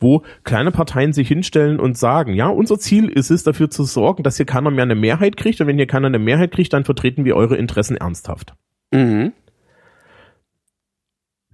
wo 0.00 0.22
kleine 0.44 0.70
Parteien 0.70 1.12
sich 1.12 1.28
hinstellen 1.28 1.80
und 1.80 1.98
sagen, 1.98 2.34
ja, 2.34 2.48
unser 2.48 2.78
Ziel 2.78 3.08
ist 3.08 3.30
es, 3.30 3.42
dafür 3.42 3.70
zu 3.70 3.84
sorgen, 3.84 4.22
dass 4.22 4.36
hier 4.36 4.46
keiner 4.46 4.70
mehr 4.70 4.84
eine 4.84 4.94
Mehrheit 4.94 5.36
kriegt 5.36 5.60
und 5.60 5.66
wenn 5.66 5.76
hier 5.76 5.86
keiner 5.86 6.06
eine 6.06 6.18
Mehrheit 6.18 6.52
kriegt, 6.52 6.72
dann 6.72 6.84
vertreten 6.84 7.24
wir 7.24 7.36
eure 7.36 7.56
Interessen 7.56 7.96
ernsthaft. 7.96 8.54
Mhm. 8.92 9.32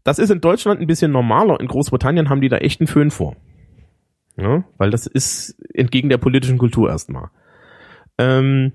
Das 0.05 0.19
ist 0.19 0.31
in 0.31 0.43
Deutschland 0.43 0.81
ein 0.81 0.87
bisschen 0.87 1.11
normaler. 1.11 1.59
In 1.61 1.67
Großbritannien 1.67 2.29
haben 2.29 2.43
die 2.43 2.51
da 2.51 2.59
echt 2.59 2.81
einen 2.81 2.87
Föhn 2.87 3.11
vor. 3.11 3.37
Ja, 4.37 4.65
weil 4.77 4.91
das 4.91 5.07
ist 5.07 5.57
entgegen 5.73 6.09
der 6.09 6.19
politischen 6.19 6.59
Kultur 6.59 6.91
erstmal. 6.91 7.31
Ähm, 8.19 8.73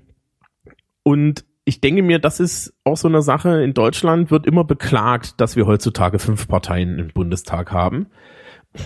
und 1.02 1.44
ich 1.64 1.80
denke 1.80 2.02
mir, 2.02 2.18
das 2.18 2.40
ist 2.40 2.74
auch 2.82 2.96
so 2.96 3.06
eine 3.06 3.22
Sache. 3.22 3.62
In 3.62 3.74
Deutschland 3.74 4.30
wird 4.30 4.46
immer 4.46 4.64
beklagt, 4.64 5.40
dass 5.40 5.54
wir 5.54 5.66
heutzutage 5.66 6.18
fünf 6.18 6.48
Parteien 6.48 6.98
im 6.98 7.08
Bundestag 7.08 7.70
haben. 7.70 8.06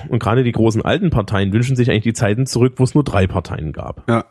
Und 0.09 0.19
gerade 0.19 0.45
die 0.45 0.53
großen 0.53 0.83
alten 0.83 1.11
Parteien 1.11 1.53
wünschen 1.53 1.77
sich 1.77 1.91
eigentlich 1.91 2.05
die 2.05 2.13
Zeiten 2.15 2.47
zurück, 2.47 2.75
wo 2.77 2.85
es 2.85 2.95
nur 2.95 3.05
drei 3.05 3.27
Parteien 3.27 3.73
gab. 3.73 4.09
Ja. 4.09 4.25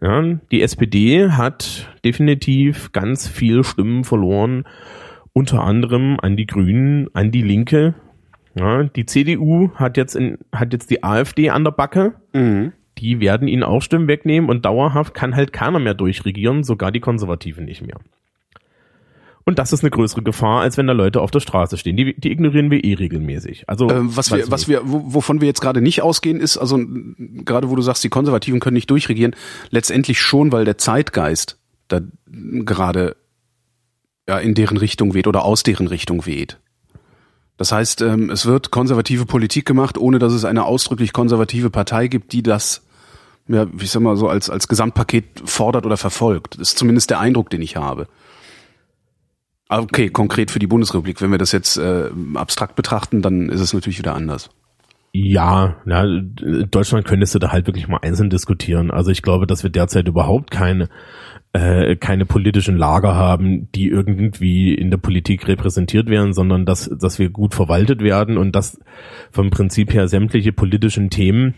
Ja, 0.00 0.20
die 0.50 0.62
SPD 0.62 1.30
hat 1.30 1.88
definitiv 2.04 2.90
ganz 2.90 3.28
viel 3.28 3.62
Stimmen 3.62 4.02
verloren 4.02 4.64
unter 5.32 5.62
anderem 5.62 6.18
an 6.20 6.36
die 6.36 6.46
Grünen, 6.46 7.08
an 7.14 7.30
die 7.30 7.42
Linke. 7.42 7.94
Ja, 8.54 8.82
die 8.82 9.06
CDU 9.06 9.70
hat 9.74 9.96
jetzt 9.96 10.14
in, 10.14 10.38
hat 10.52 10.72
jetzt 10.72 10.90
die 10.90 11.02
AfD 11.02 11.50
an 11.50 11.64
der 11.64 11.70
Backe. 11.70 12.14
Mhm. 12.32 12.72
Die 12.98 13.20
werden 13.20 13.48
ihnen 13.48 13.62
auch 13.62 13.80
Stimmen 13.80 14.08
wegnehmen 14.08 14.50
und 14.50 14.64
dauerhaft 14.66 15.14
kann 15.14 15.34
halt 15.34 15.52
keiner 15.52 15.78
mehr 15.78 15.94
durchregieren, 15.94 16.62
sogar 16.62 16.92
die 16.92 17.00
Konservativen 17.00 17.64
nicht 17.64 17.80
mehr. 17.80 17.96
Und 19.44 19.58
das 19.58 19.72
ist 19.72 19.82
eine 19.82 19.90
größere 19.90 20.22
Gefahr, 20.22 20.60
als 20.60 20.76
wenn 20.76 20.86
da 20.86 20.92
Leute 20.92 21.20
auf 21.20 21.30
der 21.32 21.40
Straße 21.40 21.76
stehen. 21.76 21.96
Die, 21.96 22.14
die 22.18 22.30
ignorieren 22.30 22.70
wir 22.70 22.84
eh 22.84 22.94
regelmäßig. 22.94 23.68
Also 23.68 23.88
Ähm, 23.90 24.16
was 24.16 24.30
wir, 24.30 24.50
was 24.50 24.68
wir, 24.68 24.82
wo- 24.84 25.02
wovon 25.14 25.40
wir 25.40 25.48
jetzt 25.48 25.60
gerade 25.60 25.80
nicht 25.80 26.00
ausgehen, 26.02 26.38
ist, 26.40 26.56
also 26.58 26.78
gerade 27.44 27.68
wo 27.68 27.74
du 27.76 27.82
sagst, 27.82 28.04
die 28.04 28.08
Konservativen 28.08 28.60
können 28.60 28.74
nicht 28.74 28.90
durchregieren, 28.90 29.34
letztendlich 29.70 30.20
schon, 30.20 30.52
weil 30.52 30.64
der 30.64 30.78
Zeitgeist 30.78 31.58
da 31.88 32.00
gerade 32.30 33.16
ja 34.28 34.38
in 34.38 34.54
deren 34.54 34.76
Richtung 34.76 35.14
weht 35.14 35.26
oder 35.26 35.44
aus 35.44 35.64
deren 35.64 35.88
Richtung 35.88 36.24
weht. 36.26 36.58
Das 37.56 37.72
heißt, 37.72 38.00
ähm, 38.02 38.30
es 38.30 38.46
wird 38.46 38.70
konservative 38.70 39.26
Politik 39.26 39.66
gemacht, 39.66 39.98
ohne 39.98 40.18
dass 40.18 40.32
es 40.32 40.44
eine 40.44 40.64
ausdrücklich 40.64 41.12
konservative 41.12 41.70
Partei 41.70 42.06
gibt, 42.08 42.32
die 42.32 42.42
das, 42.42 42.82
ja, 43.48 43.66
wie 43.72 43.84
ich 43.84 43.90
sag 43.90 44.02
mal 44.02 44.16
so, 44.16 44.28
als, 44.28 44.48
als 44.50 44.68
Gesamtpaket 44.68 45.42
fordert 45.44 45.84
oder 45.84 45.96
verfolgt. 45.96 46.54
Das 46.60 46.68
ist 46.70 46.78
zumindest 46.78 47.10
der 47.10 47.18
Eindruck, 47.20 47.50
den 47.50 47.60
ich 47.62 47.76
habe. 47.76 48.06
Ah, 49.72 49.80
Okay, 49.80 50.10
konkret 50.10 50.50
für 50.50 50.58
die 50.58 50.66
Bundesrepublik. 50.66 51.22
Wenn 51.22 51.30
wir 51.30 51.38
das 51.38 51.50
jetzt 51.50 51.78
äh, 51.78 52.10
abstrakt 52.34 52.76
betrachten, 52.76 53.22
dann 53.22 53.48
ist 53.48 53.60
es 53.60 53.72
natürlich 53.72 53.98
wieder 53.98 54.14
anders. 54.14 54.50
Ja, 55.14 55.76
na, 55.86 56.04
Deutschland 56.06 57.06
könntest 57.06 57.34
du 57.34 57.38
da 57.38 57.52
halt 57.52 57.66
wirklich 57.66 57.88
mal 57.88 58.00
einzeln 58.02 58.28
diskutieren. 58.28 58.90
Also 58.90 59.10
ich 59.10 59.22
glaube, 59.22 59.46
dass 59.46 59.62
wir 59.62 59.70
derzeit 59.70 60.08
überhaupt 60.08 60.50
keine 60.50 60.90
äh, 61.54 61.96
keine 61.96 62.26
politischen 62.26 62.76
Lager 62.76 63.14
haben, 63.14 63.72
die 63.72 63.88
irgendwie 63.88 64.74
in 64.74 64.90
der 64.90 64.98
Politik 64.98 65.48
repräsentiert 65.48 66.10
werden, 66.10 66.34
sondern 66.34 66.66
dass 66.66 66.90
dass 66.90 67.18
wir 67.18 67.30
gut 67.30 67.54
verwaltet 67.54 68.02
werden 68.02 68.36
und 68.36 68.54
dass 68.54 68.78
vom 69.30 69.48
Prinzip 69.48 69.94
her 69.94 70.06
sämtliche 70.06 70.52
politischen 70.52 71.08
Themen 71.08 71.54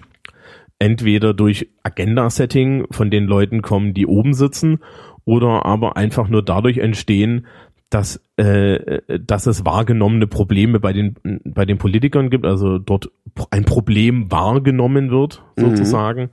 entweder 0.79 1.35
durch 1.35 1.69
Agenda-Setting 1.83 2.87
von 2.91 3.11
den 3.11 3.25
Leuten 3.25 3.63
kommen, 3.63 3.95
die 3.95 4.07
oben 4.07 4.35
sitzen, 4.35 4.79
oder 5.25 5.65
aber 5.65 5.97
einfach 5.97 6.29
nur 6.29 6.43
dadurch 6.43 6.79
entstehen, 6.79 7.47
dass, 7.91 8.21
äh, 8.37 9.01
dass 9.21 9.47
es 9.47 9.65
wahrgenommene 9.65 10.27
Probleme 10.27 10.81
bei 10.81 10.93
den, 10.93 11.17
bei 11.45 11.65
den 11.65 11.79
Politikern 11.79 12.31
gibt, 12.31 12.45
also 12.45 12.79
dort 12.79 13.11
ein 13.51 13.65
Problem 13.65 14.31
wahrgenommen 14.31 15.11
wird, 15.11 15.45
sozusagen. 15.57 16.31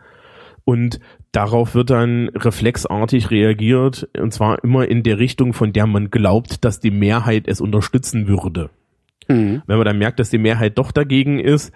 Und 0.63 1.00
darauf 1.31 1.75
wird 1.75 1.89
dann 1.89 2.29
reflexartig 2.29 3.31
reagiert, 3.31 4.10
und 4.17 4.34
zwar 4.34 4.63
immer 4.63 4.88
in 4.88 5.03
der 5.03 5.20
Richtung, 5.20 5.53
von 5.53 5.74
der 5.74 5.88
man 5.88 6.10
glaubt, 6.10 6.63
dass 6.65 6.79
die 6.79 6.91
Mehrheit 6.91 7.48
es 7.48 7.62
unterstützen 7.62 8.27
würde. 8.27 8.70
Wenn 9.65 9.77
man 9.77 9.86
dann 9.86 9.98
merkt, 9.98 10.20
dass 10.20 10.29
die 10.29 10.38
Mehrheit 10.38 10.77
doch 10.77 10.91
dagegen 10.91 11.39
ist, 11.39 11.74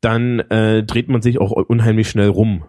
dann 0.00 0.40
äh, 0.40 0.82
dreht 0.82 1.08
man 1.08 1.22
sich 1.22 1.40
auch 1.40 1.50
unheimlich 1.50 2.08
schnell 2.08 2.28
rum. 2.28 2.64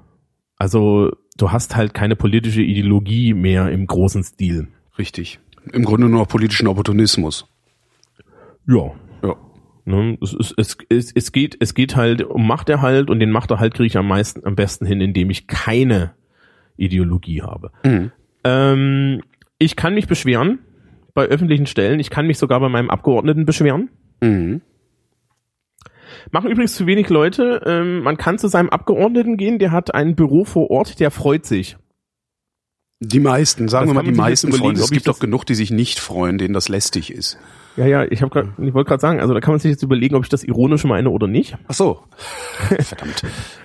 Also 0.58 1.12
du 1.38 1.52
hast 1.52 1.76
halt 1.76 1.94
keine 1.94 2.16
politische 2.16 2.62
Ideologie 2.62 3.34
mehr 3.34 3.70
im 3.72 3.88
großen 3.88 4.24
Stil. 4.24 4.68
Richtig. 4.98 5.40
Im 5.72 5.84
Grunde 5.84 6.08
nur 6.08 6.20
noch 6.20 6.28
politischen 6.28 6.68
Opportunismus. 6.68 7.48
Ja. 8.68 8.92
Ja. 9.24 9.36
Ne, 9.86 10.18
es, 10.22 10.36
es, 10.58 10.78
es, 10.90 11.12
es, 11.14 11.32
geht 11.32 11.58
es 11.60 11.74
geht 11.74 11.96
halt 11.96 12.24
um 12.24 12.48
Machterhalt 12.48 13.10
und 13.10 13.20
den 13.20 13.32
Machterhalt 13.32 13.74
kriege 13.74 13.88
ich 13.88 13.98
am 13.98 14.08
meisten 14.08 14.46
am 14.46 14.56
besten 14.56 14.86
hin, 14.86 15.02
indem 15.02 15.30
ich 15.30 15.48
keine 15.48 16.14
Ideologie 16.78 17.42
habe. 17.42 17.72
Mhm. 17.84 18.12
Ähm, 18.44 19.22
ich 19.58 19.76
kann 19.76 19.94
mich 19.94 20.08
beschweren 20.08 20.60
bei 21.14 21.26
öffentlichen 21.26 21.66
Stellen. 21.66 22.00
Ich 22.00 22.10
kann 22.10 22.28
mich 22.28 22.38
sogar 22.38 22.60
bei 22.60 22.70
meinem 22.70 22.90
Abgeordneten 22.90 23.46
beschweren. 23.46 23.90
Mhm. 24.22 24.62
Machen 26.32 26.52
übrigens 26.52 26.76
zu 26.76 26.86
wenig 26.86 27.10
Leute. 27.10 27.62
Ähm, 27.66 28.02
man 28.02 28.18
kann 28.18 28.38
zu 28.38 28.48
seinem 28.48 28.70
Abgeordneten 28.70 29.38
gehen, 29.38 29.60
der 29.60 29.72
hat 29.72 29.94
ein 29.94 30.16
Büro 30.16 30.46
vor 30.46 30.70
Ort, 30.70 31.00
der 31.00 31.12
freut 31.12 31.46
sich. 31.46 31.78
Die 33.04 33.20
meisten, 33.20 33.68
sagen 33.68 33.88
Das 33.88 33.96
wir 33.96 34.04
mal, 34.04 34.10
die 34.10 34.16
meisten 34.16 34.50
überlegen. 34.50 34.80
Es 34.80 34.92
gibt 34.92 35.08
doch 35.08 35.20
genug, 35.20 35.44
die 35.46 35.56
sich 35.56 35.72
nicht 35.72 36.00
freuen, 36.00 36.38
denen 36.38 36.54
das 36.54 36.70
lästig 36.70 37.12
ist. 37.12 37.38
Ja, 37.76 37.88
ja, 37.88 38.04
ich, 38.04 38.22
hab 38.22 38.30
grad, 38.30 38.50
ich 38.62 38.76
wollte 38.76 38.90
gerade 38.90 39.02
sagen, 39.02 39.20
also 39.20 39.34
da 39.34 39.40
kann 39.40 39.54
man 39.54 39.60
sich 39.60 39.72
jetzt 39.72 39.82
überlegen, 39.82 40.14
ob 40.16 40.24
ich 40.24 40.30
das 40.30 40.44
ironisch 40.44 40.84
meine 40.84 41.10
oder 41.10 41.26
nicht. 41.26 41.58
Ach 41.68 41.74
so. 41.74 42.04
Verdammt. 42.80 43.24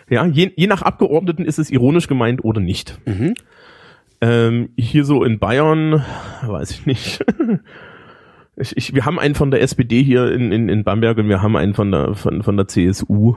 Ja, 0.08 0.24
je, 0.24 0.52
je 0.56 0.66
nach 0.66 0.80
Abgeordneten 0.80 1.44
ist 1.44 1.58
es 1.58 1.70
ironisch 1.70 2.08
gemeint 2.08 2.44
oder 2.44 2.62
nicht. 2.62 2.98
Mhm. 3.04 3.34
Ähm, 4.22 4.70
hier 4.78 5.04
so 5.04 5.22
in 5.22 5.38
Bayern, 5.38 6.02
weiß 6.42 6.70
ich 6.70 6.86
nicht. 6.86 7.24
Ich, 8.58 8.74
ich, 8.74 8.94
wir 8.94 9.04
haben 9.04 9.18
einen 9.18 9.34
von 9.34 9.50
der 9.50 9.60
SPD 9.60 10.02
hier 10.02 10.32
in, 10.32 10.50
in, 10.50 10.70
in 10.70 10.82
Bamberg 10.82 11.18
und 11.18 11.28
wir 11.28 11.42
haben 11.42 11.56
einen 11.56 11.74
von 11.74 11.92
der 11.92 12.14
von, 12.14 12.42
von 12.42 12.56
der 12.56 12.66
CSU. 12.66 13.36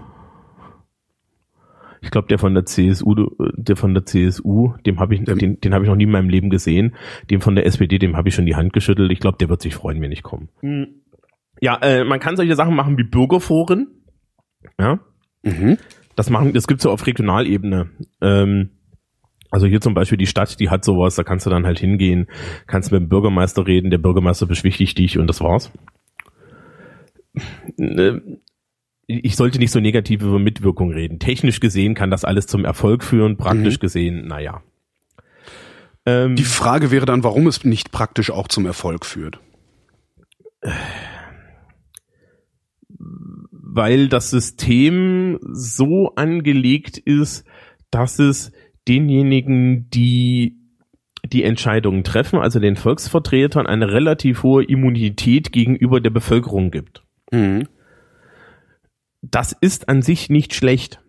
Ich 2.01 2.11
glaube, 2.11 2.27
der 2.27 2.39
von 2.39 2.53
der 2.53 2.65
CSU, 2.65 3.13
der 3.55 3.75
von 3.75 3.93
der 3.93 4.05
CSU, 4.05 4.73
dem 4.85 4.99
habe 4.99 5.15
ich, 5.15 5.23
den, 5.23 5.59
den 5.59 5.73
habe 5.73 5.83
ich 5.83 5.89
noch 5.89 5.95
nie 5.97 6.03
in 6.03 6.11
meinem 6.11 6.29
Leben 6.29 6.49
gesehen. 6.49 6.95
Dem 7.29 7.41
von 7.41 7.55
der 7.55 7.65
SPD, 7.65 7.99
dem 7.99 8.15
habe 8.15 8.29
ich 8.29 8.35
schon 8.35 8.45
die 8.45 8.55
Hand 8.55 8.73
geschüttelt. 8.73 9.11
Ich 9.11 9.19
glaube, 9.19 9.37
der 9.37 9.49
wird 9.49 9.61
sich 9.61 9.75
freuen, 9.75 10.01
wenn 10.01 10.11
ich 10.11 10.23
komme. 10.23 10.47
Ja, 11.61 11.77
äh, 11.81 12.03
man 12.05 12.19
kann 12.19 12.37
solche 12.37 12.55
Sachen 12.55 12.75
machen 12.75 12.97
wie 12.97 13.03
Bürgerforen. 13.03 13.87
Ja, 14.79 14.99
Mhm. 15.43 15.77
das 16.15 16.29
machen, 16.29 16.53
das 16.53 16.67
gibt's 16.67 16.83
ja 16.83 16.91
auf 16.91 17.05
Regionalebene. 17.07 17.89
Ähm, 18.21 18.71
also 19.51 19.67
hier 19.67 19.81
zum 19.81 19.93
Beispiel 19.93 20.17
die 20.17 20.27
Stadt, 20.27 20.59
die 20.59 20.69
hat 20.69 20.83
sowas, 20.85 21.15
da 21.15 21.23
kannst 21.23 21.45
du 21.45 21.49
dann 21.49 21.65
halt 21.65 21.79
hingehen, 21.79 22.27
kannst 22.67 22.91
mit 22.91 23.01
dem 23.01 23.09
Bürgermeister 23.09 23.65
reden, 23.65 23.89
der 23.89 23.97
Bürgermeister 23.97 24.45
beschwichtigt 24.45 24.97
dich 24.97 25.17
und 25.17 25.27
das 25.27 25.41
war's. 25.41 25.71
Ich 29.11 29.35
sollte 29.35 29.57
nicht 29.57 29.71
so 29.71 29.79
negativ 29.79 30.21
über 30.21 30.37
Mitwirkung 30.37 30.91
reden. 30.91 31.17
Technisch 31.17 31.59
gesehen 31.59 31.95
kann 31.95 32.11
das 32.11 32.23
alles 32.25 32.45
zum 32.45 32.63
Erfolg 32.63 33.03
führen, 33.03 33.37
praktisch 33.37 33.77
Mhm. 33.77 33.79
gesehen, 33.79 34.27
naja. 34.27 34.61
Ähm, 36.05 36.35
Die 36.35 36.43
Frage 36.43 36.91
wäre 36.91 37.07
dann, 37.07 37.23
warum 37.23 37.47
es 37.47 37.63
nicht 37.65 37.91
praktisch 37.91 38.29
auch 38.29 38.47
zum 38.47 38.65
Erfolg 38.67 39.05
führt. 39.05 39.39
weil 43.71 44.07
das 44.09 44.29
System 44.31 45.37
so 45.53 46.13
angelegt 46.15 46.97
ist, 46.97 47.45
dass 47.91 48.19
es 48.19 48.51
denjenigen, 48.87 49.89
die 49.91 50.57
die 51.25 51.43
Entscheidungen 51.43 52.03
treffen, 52.03 52.39
also 52.39 52.59
den 52.59 52.75
Volksvertretern, 52.75 53.67
eine 53.67 53.91
relativ 53.91 54.41
hohe 54.43 54.63
Immunität 54.63 55.51
gegenüber 55.51 55.99
der 56.01 56.09
Bevölkerung 56.09 56.71
gibt. 56.71 57.03
Mhm. 57.31 57.67
Das 59.21 59.55
ist 59.59 59.89
an 59.89 60.01
sich 60.01 60.29
nicht 60.29 60.53
schlecht. 60.53 61.01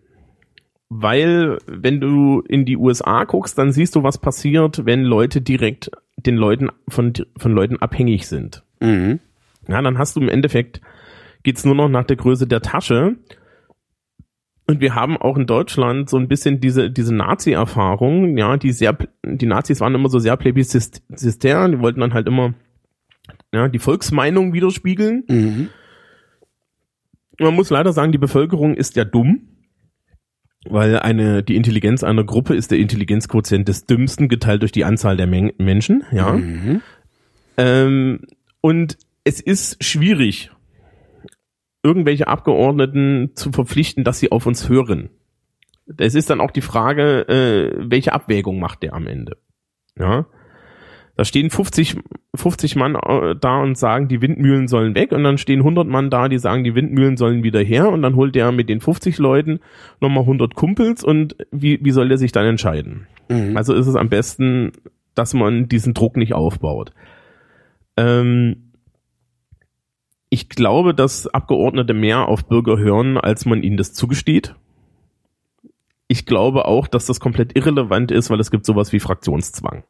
Weil, 0.89 1.59
wenn 1.67 2.01
du 2.01 2.41
in 2.41 2.65
die 2.65 2.75
USA 2.75 3.23
guckst, 3.23 3.57
dann 3.57 3.71
siehst 3.71 3.95
du, 3.95 4.03
was 4.03 4.17
passiert, 4.17 4.85
wenn 4.85 5.03
Leute 5.03 5.41
direkt 5.41 5.89
den 6.17 6.35
Leuten 6.35 6.69
von, 6.89 7.13
von 7.37 7.53
Leuten 7.53 7.77
abhängig 7.77 8.27
sind. 8.27 8.63
Mhm. 8.81 9.19
Ja, 9.67 9.81
dann 9.81 9.97
hast 9.97 10.15
du 10.15 10.19
im 10.19 10.27
Endeffekt, 10.27 10.81
geht's 11.43 11.63
nur 11.63 11.75
noch 11.75 11.87
nach 11.87 12.03
der 12.03 12.17
Größe 12.17 12.45
der 12.45 12.61
Tasche. 12.61 13.15
Und 14.67 14.81
wir 14.81 14.95
haben 14.95 15.17
auch 15.17 15.37
in 15.37 15.47
Deutschland 15.47 16.09
so 16.09 16.17
ein 16.17 16.27
bisschen 16.27 16.59
diese, 16.59 16.91
diese 16.91 17.13
Nazi-Erfahrung, 17.13 18.37
ja, 18.37 18.57
die 18.57 18.71
sehr, 18.71 18.97
die 19.25 19.45
Nazis 19.45 19.79
waren 19.81 19.95
immer 19.95 20.09
so 20.09 20.19
sehr 20.19 20.37
plebiszistär, 20.37 21.67
die 21.69 21.79
wollten 21.79 21.99
dann 21.99 22.13
halt 22.13 22.27
immer, 22.27 22.53
ja, 23.53 23.67
die 23.67 23.79
Volksmeinung 23.79 24.53
widerspiegeln. 24.53 25.23
Mhm. 25.27 25.69
Man 27.41 27.55
muss 27.55 27.69
leider 27.69 27.91
sagen, 27.91 28.11
die 28.11 28.17
Bevölkerung 28.17 28.75
ist 28.75 28.95
ja 28.95 29.03
dumm, 29.03 29.47
weil 30.65 30.99
eine, 30.99 31.43
die 31.43 31.55
Intelligenz 31.55 32.03
einer 32.03 32.23
Gruppe 32.23 32.55
ist 32.55 32.71
der 32.71 32.77
Intelligenzquotient 32.77 33.67
des 33.67 33.85
Dümmsten 33.85 34.29
geteilt 34.29 34.61
durch 34.61 34.71
die 34.71 34.85
Anzahl 34.85 35.17
der 35.17 35.27
Men 35.27 35.51
Menschen, 35.57 36.03
ja. 36.11 36.33
Mhm. 36.33 36.81
Ähm, 37.57 38.21
und 38.61 38.97
es 39.23 39.39
ist 39.39 39.83
schwierig, 39.83 40.51
irgendwelche 41.83 42.27
Abgeordneten 42.27 43.31
zu 43.35 43.51
verpflichten, 43.51 44.03
dass 44.03 44.19
sie 44.19 44.31
auf 44.31 44.45
uns 44.45 44.69
hören. 44.69 45.09
Es 45.97 46.15
ist 46.15 46.29
dann 46.29 46.41
auch 46.41 46.51
die 46.51 46.61
Frage, 46.61 47.27
äh, 47.27 47.89
welche 47.89 48.13
Abwägung 48.13 48.59
macht 48.59 48.83
der 48.83 48.93
am 48.93 49.07
Ende? 49.07 49.37
Ja. 49.97 50.27
Da 51.17 51.25
stehen 51.25 51.49
50, 51.49 51.97
50 52.35 52.75
Mann 52.75 52.95
äh, 52.95 53.35
da 53.35 53.61
und 53.61 53.77
sagen, 53.77 54.07
die 54.07 54.21
Windmühlen 54.21 54.67
sollen 54.67 54.95
weg 54.95 55.11
und 55.11 55.23
dann 55.23 55.37
stehen 55.37 55.59
100 55.59 55.87
Mann 55.87 56.09
da, 56.09 56.29
die 56.29 56.39
sagen, 56.39 56.63
die 56.63 56.75
Windmühlen 56.75 57.17
sollen 57.17 57.43
wieder 57.43 57.61
her 57.61 57.89
und 57.89 58.01
dann 58.01 58.15
holt 58.15 58.35
der 58.35 58.51
mit 58.51 58.69
den 58.69 58.79
50 58.79 59.17
Leuten 59.17 59.59
nochmal 59.99 60.23
100 60.23 60.55
Kumpels 60.55 61.03
und 61.03 61.35
wie, 61.51 61.79
wie 61.83 61.91
soll 61.91 62.07
der 62.07 62.17
sich 62.17 62.31
dann 62.31 62.45
entscheiden? 62.45 63.07
Mhm. 63.29 63.57
Also 63.57 63.73
ist 63.73 63.87
es 63.87 63.95
am 63.95 64.09
besten, 64.09 64.71
dass 65.13 65.33
man 65.33 65.67
diesen 65.67 65.93
Druck 65.93 66.15
nicht 66.15 66.33
aufbaut. 66.33 66.93
Ähm, 67.97 68.71
ich 70.29 70.47
glaube, 70.47 70.93
dass 70.93 71.27
Abgeordnete 71.27 71.93
mehr 71.93 72.29
auf 72.29 72.45
Bürger 72.45 72.77
hören, 72.77 73.17
als 73.17 73.45
man 73.45 73.63
ihnen 73.63 73.75
das 73.75 73.93
zugesteht. 73.93 74.55
Ich 76.07 76.25
glaube 76.25 76.65
auch, 76.65 76.87
dass 76.87 77.05
das 77.05 77.19
komplett 77.19 77.55
irrelevant 77.57 78.11
ist, 78.11 78.29
weil 78.29 78.39
es 78.39 78.49
gibt 78.49 78.65
sowas 78.65 78.93
wie 78.93 79.01
Fraktionszwang. 79.01 79.83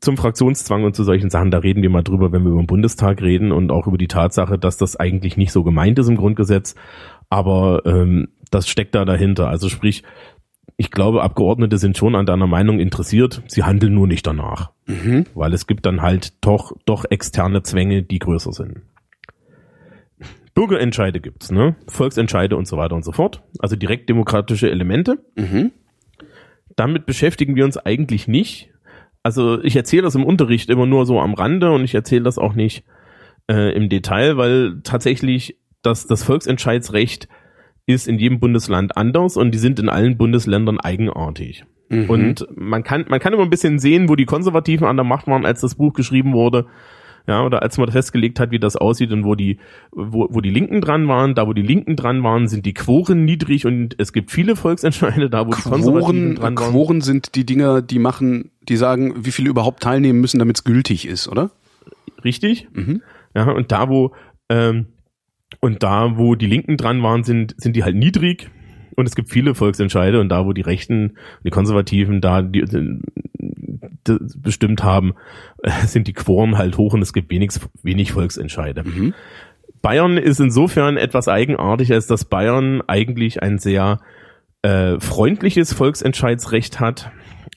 Zum 0.00 0.16
Fraktionszwang 0.16 0.84
und 0.84 0.94
zu 0.94 1.04
solchen 1.04 1.30
Sachen, 1.30 1.50
da 1.50 1.58
reden 1.58 1.82
wir 1.82 1.90
mal 1.90 2.02
drüber, 2.02 2.32
wenn 2.32 2.42
wir 2.42 2.50
über 2.50 2.62
den 2.62 2.66
Bundestag 2.66 3.22
reden 3.22 3.52
und 3.52 3.70
auch 3.70 3.86
über 3.86 3.98
die 3.98 4.08
Tatsache, 4.08 4.58
dass 4.58 4.76
das 4.76 4.96
eigentlich 4.96 5.36
nicht 5.36 5.52
so 5.52 5.62
gemeint 5.62 5.98
ist 5.98 6.08
im 6.08 6.16
Grundgesetz, 6.16 6.74
aber 7.30 7.82
ähm, 7.86 8.28
das 8.50 8.68
steckt 8.68 8.94
da 8.94 9.04
dahinter. 9.04 9.48
Also 9.48 9.68
sprich, 9.68 10.02
ich 10.76 10.90
glaube, 10.90 11.22
Abgeordnete 11.22 11.78
sind 11.78 11.96
schon 11.96 12.14
an 12.16 12.26
deiner 12.26 12.46
Meinung 12.46 12.80
interessiert, 12.80 13.42
sie 13.46 13.62
handeln 13.62 13.94
nur 13.94 14.06
nicht 14.06 14.26
danach. 14.26 14.72
Mhm. 14.86 15.26
Weil 15.34 15.54
es 15.54 15.66
gibt 15.66 15.86
dann 15.86 16.02
halt 16.02 16.44
doch, 16.44 16.72
doch 16.84 17.04
externe 17.08 17.62
Zwänge, 17.62 18.02
die 18.02 18.18
größer 18.18 18.52
sind. 18.52 18.82
Bürgerentscheide 20.54 21.20
gibt's, 21.20 21.50
ne? 21.50 21.74
Volksentscheide 21.88 22.56
und 22.56 22.66
so 22.66 22.76
weiter 22.76 22.94
und 22.94 23.04
so 23.04 23.12
fort. 23.12 23.42
Also 23.58 23.74
direkt 23.76 24.08
demokratische 24.08 24.70
Elemente. 24.70 25.18
Mhm. 25.36 25.72
Damit 26.76 27.06
beschäftigen 27.06 27.56
wir 27.56 27.64
uns 27.64 27.76
eigentlich 27.76 28.28
nicht. 28.28 28.70
Also 29.24 29.60
ich 29.64 29.74
erzähle 29.74 30.02
das 30.02 30.14
im 30.14 30.24
Unterricht 30.24 30.68
immer 30.70 30.86
nur 30.86 31.06
so 31.06 31.18
am 31.18 31.34
Rande 31.34 31.72
und 31.72 31.82
ich 31.82 31.94
erzähle 31.94 32.22
das 32.22 32.38
auch 32.38 32.54
nicht 32.54 32.84
äh, 33.50 33.74
im 33.74 33.88
Detail, 33.88 34.36
weil 34.36 34.80
tatsächlich 34.84 35.58
das, 35.82 36.06
das 36.06 36.22
Volksentscheidsrecht 36.22 37.28
ist 37.86 38.06
in 38.06 38.18
jedem 38.18 38.38
Bundesland 38.38 38.96
anders 38.96 39.36
und 39.36 39.52
die 39.52 39.58
sind 39.58 39.80
in 39.80 39.88
allen 39.88 40.18
Bundesländern 40.18 40.78
eigenartig. 40.78 41.64
Mhm. 41.88 42.10
Und 42.10 42.46
man 42.54 42.82
kann, 42.82 43.06
man 43.08 43.18
kann 43.18 43.32
immer 43.32 43.42
ein 43.42 43.50
bisschen 43.50 43.78
sehen, 43.78 44.10
wo 44.10 44.14
die 44.14 44.26
Konservativen 44.26 44.86
an 44.86 44.96
der 44.96 45.04
Macht 45.04 45.26
waren, 45.26 45.46
als 45.46 45.62
das 45.62 45.74
Buch 45.74 45.94
geschrieben 45.94 46.34
wurde. 46.34 46.66
Ja, 47.26 47.42
oder 47.42 47.62
als 47.62 47.78
man 47.78 47.90
festgelegt 47.90 48.38
hat, 48.38 48.50
wie 48.50 48.58
das 48.58 48.76
aussieht 48.76 49.10
und 49.10 49.24
wo 49.24 49.34
die, 49.34 49.58
wo, 49.92 50.28
wo 50.30 50.42
die 50.42 50.50
Linken 50.50 50.82
dran 50.82 51.08
waren, 51.08 51.34
da 51.34 51.46
wo 51.46 51.54
die 51.54 51.62
Linken 51.62 51.96
dran 51.96 52.22
waren, 52.22 52.48
sind 52.48 52.66
die 52.66 52.74
Quoren 52.74 53.24
niedrig 53.24 53.64
und 53.64 53.94
es 53.98 54.12
gibt 54.12 54.30
viele 54.30 54.56
Volksentscheide, 54.56 55.30
da 55.30 55.46
wo 55.46 55.50
Quoren, 55.50 55.62
die 55.64 55.70
Konservativen 55.70 56.34
dran 56.34 56.58
waren. 56.58 56.70
Quoren 56.70 57.00
sind 57.00 57.34
die 57.34 57.46
Dinger, 57.46 57.80
die 57.80 57.98
machen, 57.98 58.50
die 58.68 58.76
sagen, 58.76 59.24
wie 59.24 59.30
viele 59.30 59.48
überhaupt 59.48 59.82
teilnehmen 59.82 60.20
müssen, 60.20 60.38
damit 60.38 60.58
es 60.58 60.64
gültig 60.64 61.08
ist, 61.08 61.26
oder? 61.26 61.50
Richtig. 62.24 62.68
Mhm. 62.74 63.00
Ja, 63.34 63.50
und 63.50 63.72
da 63.72 63.88
wo, 63.88 64.12
ähm, 64.50 64.86
und 65.60 65.82
da, 65.82 66.18
wo 66.18 66.34
die 66.34 66.46
Linken 66.46 66.76
dran 66.76 67.02
waren, 67.02 67.24
sind, 67.24 67.54
sind 67.56 67.74
die 67.74 67.84
halt 67.84 67.96
niedrig. 67.96 68.50
Und 68.96 69.06
es 69.06 69.16
gibt 69.16 69.30
viele 69.30 69.54
Volksentscheide 69.54 70.20
und 70.20 70.28
da, 70.28 70.46
wo 70.46 70.52
die 70.52 70.60
Rechten, 70.60 71.14
die 71.42 71.50
Konservativen 71.50 72.20
da 72.20 72.42
die, 72.42 72.64
die 72.64 73.00
bestimmt 74.36 74.82
haben, 74.82 75.14
sind 75.86 76.06
die 76.06 76.12
Quoren 76.12 76.58
halt 76.58 76.78
hoch 76.78 76.94
und 76.94 77.02
es 77.02 77.12
gibt 77.12 77.30
wenig, 77.30 77.50
wenig 77.82 78.12
Volksentscheide. 78.12 78.84
Mhm. 78.84 79.14
Bayern 79.82 80.16
ist 80.16 80.40
insofern 80.40 80.96
etwas 80.96 81.28
eigenartig, 81.28 81.92
als 81.92 82.06
dass 82.06 82.24
Bayern 82.24 82.82
eigentlich 82.86 83.42
ein 83.42 83.58
sehr 83.58 84.00
äh, 84.62 84.98
freundliches 84.98 85.74
Volksentscheidsrecht 85.74 86.80
hat 86.80 87.12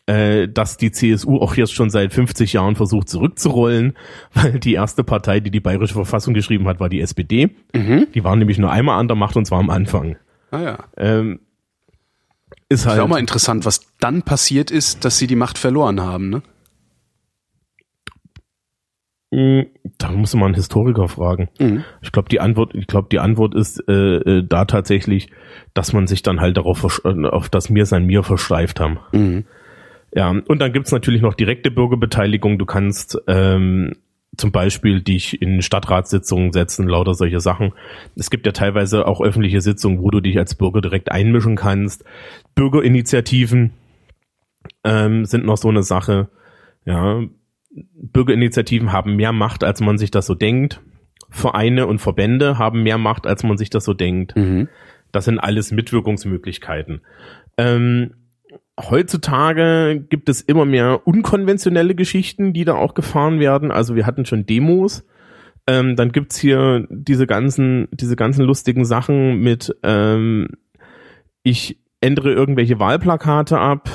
äh, 0.08 0.48
dass 0.48 0.78
die 0.78 0.92
CSU 0.92 1.38
auch 1.38 1.56
jetzt 1.56 1.74
schon 1.74 1.90
seit 1.90 2.14
50 2.14 2.54
Jahren 2.54 2.76
versucht 2.76 3.10
zurückzurollen, 3.10 3.94
weil 4.34 4.60
die 4.60 4.74
erste 4.74 5.04
Partei, 5.04 5.40
die 5.40 5.52
die 5.52 5.60
bayerische 5.60 5.94
Verfassung 5.94 6.34
geschrieben 6.34 6.68
hat, 6.68 6.80
war 6.80 6.90
die 6.90 7.02
SPD. 7.02 7.50
Mhm. 7.74 8.08
Die 8.14 8.24
waren 8.24 8.40
nämlich 8.40 8.58
nur 8.58 8.72
einmal 8.72 9.00
an 9.00 9.08
der 9.08 9.18
Macht 9.18 9.36
und 9.36 9.46
zwar 9.46 9.60
am 9.60 9.70
Anfang. 9.70 10.16
Ah 10.50 10.62
ja. 10.62 10.78
Ähm, 10.96 11.42
ist 12.70 12.86
halt. 12.86 12.98
Ist 12.98 13.04
auch 13.04 13.08
mal 13.08 13.20
interessant, 13.20 13.66
was 13.66 13.82
dann 14.00 14.24
passiert 14.24 14.72
ist, 14.72 15.06
dass 15.06 15.18
sie 15.18 15.28
die 15.28 15.36
Macht 15.36 15.58
verloren 15.58 16.02
haben, 16.02 16.30
ne? 16.30 16.42
Hm, 19.34 19.66
da 19.98 20.12
muss 20.12 20.34
man 20.36 20.46
einen 20.46 20.56
Historiker 20.56 21.10
fragen. 21.10 21.50
Mhm. 21.60 21.84
Ich 22.02 22.14
glaube, 22.14 22.30
die 22.30 22.40
Antwort, 22.40 22.74
ich 22.76 22.88
glaube, 22.88 23.10
die 23.12 23.20
Antwort 23.20 23.56
ist 23.56 23.84
äh, 23.88 23.94
äh, 23.94 24.44
da 24.48 24.64
tatsächlich, 24.66 25.30
dass 25.74 25.92
man 25.92 26.08
sich 26.08 26.24
dann 26.24 26.40
halt 26.40 26.56
darauf, 26.56 27.04
auf 27.04 27.50
das 27.50 27.70
Mir 27.70 27.86
sein 27.86 28.06
Mir 28.06 28.24
versteift 28.24 28.80
haben. 28.80 29.00
Mhm. 29.12 29.44
Ja, 30.14 30.30
und 30.30 30.60
dann 30.60 30.72
gibt's 30.72 30.94
natürlich 30.94 31.22
noch 31.22 31.34
direkte 31.34 31.72
Bürgerbeteiligung. 31.72 32.58
Du 32.58 32.66
kannst 32.66 33.18
ähm, 33.28 33.96
zum 34.38 34.52
Beispiel 34.52 35.02
dich 35.02 35.42
in 35.42 35.62
Stadtratssitzungen 35.62 36.54
setzen, 36.54 36.88
lauter 36.88 37.14
solche 37.14 37.40
Sachen. 37.40 37.74
Es 38.16 38.30
gibt 38.30 38.46
ja 38.46 38.52
teilweise 38.52 39.08
auch 39.08 39.22
öffentliche 39.22 39.62
Sitzungen, 39.62 40.02
wo 40.02 40.12
du 40.12 40.22
dich 40.22 40.38
als 40.38 40.56
Bürger 40.56 40.82
direkt 40.82 41.12
einmischen 41.12 41.56
kannst. 41.56 42.04
Bürgerinitiativen 42.56 43.74
ähm, 44.84 45.26
sind 45.26 45.46
noch 45.46 45.58
so 45.58 45.70
eine 45.70 45.84
Sache. 45.84 46.30
Ja, 46.86 47.22
Bürgerinitiativen 47.72 48.92
haben 48.92 49.16
mehr 49.16 49.34
Macht, 49.34 49.64
als 49.64 49.82
man 49.82 49.98
sich 49.98 50.12
das 50.12 50.26
so 50.26 50.36
denkt. 50.36 50.82
Vereine 51.30 51.88
und 51.88 52.00
Verbände 52.00 52.58
haben 52.58 52.84
mehr 52.84 52.98
Macht, 52.98 53.28
als 53.28 53.44
man 53.44 53.58
sich 53.58 53.70
das 53.70 53.84
so 53.84 53.94
denkt. 53.94 54.36
Mhm. 54.36 54.70
Das 55.12 55.26
sind 55.26 55.40
alles 55.40 55.72
Mitwirkungsmöglichkeiten. 55.72 57.02
Ähm, 57.58 58.14
heutzutage 58.80 60.06
gibt 60.10 60.30
es 60.30 60.42
immer 60.42 60.66
mehr 60.66 61.06
unkonventionelle 61.06 61.96
Geschichten, 61.96 62.54
die 62.54 62.66
da 62.66 62.76
auch 62.76 62.94
gefahren 62.94 63.40
werden. 63.40 63.72
Also 63.72 63.96
wir 63.96 64.06
hatten 64.06 64.26
schon 64.26 64.46
Demos. 64.46 65.06
Ähm, 65.66 65.96
dann 65.96 66.12
gibt's 66.12 66.38
hier 66.38 66.88
diese 66.90 67.28
ganzen, 67.28 67.90
diese 67.92 68.16
ganzen 68.16 68.46
lustigen 68.46 68.86
Sachen 68.86 69.40
mit, 69.42 69.76
ähm, 69.84 70.48
ich 71.44 71.80
ändere 72.00 72.32
irgendwelche 72.34 72.80
Wahlplakate 72.80 73.58
ab, 73.60 73.90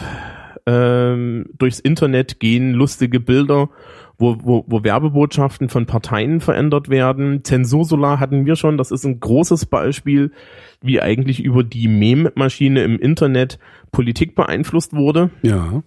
ähm, 0.67 1.47
durchs 1.57 1.81
Internet 1.81 2.41
gehen 2.41 2.73
lustige 2.73 3.21
Bilder, 3.21 3.71
wo, 4.19 4.37
wo, 4.43 4.65
wo 4.67 4.85
Werbebotschaften 4.85 5.69
von 5.69 5.87
Parteien 5.87 6.41
verändert 6.41 6.89
werden. 6.89 7.45
Zensursolar 7.45 8.21
hatten 8.21 8.47
wir 8.47 8.57
schon, 8.57 8.79
das 8.79 8.91
ist 8.91 9.05
ein 9.05 9.21
großes 9.21 9.67
Beispiel, 9.67 10.33
wie 10.81 11.01
eigentlich 11.01 11.43
über 11.43 11.65
die 11.65 11.89
Meme-Maschine 11.89 12.83
im 12.85 12.99
Internet 12.99 13.59
Politik 13.91 14.35
beeinflusst 14.35 14.95
wurde. 14.95 15.31
Ja. 15.43 15.83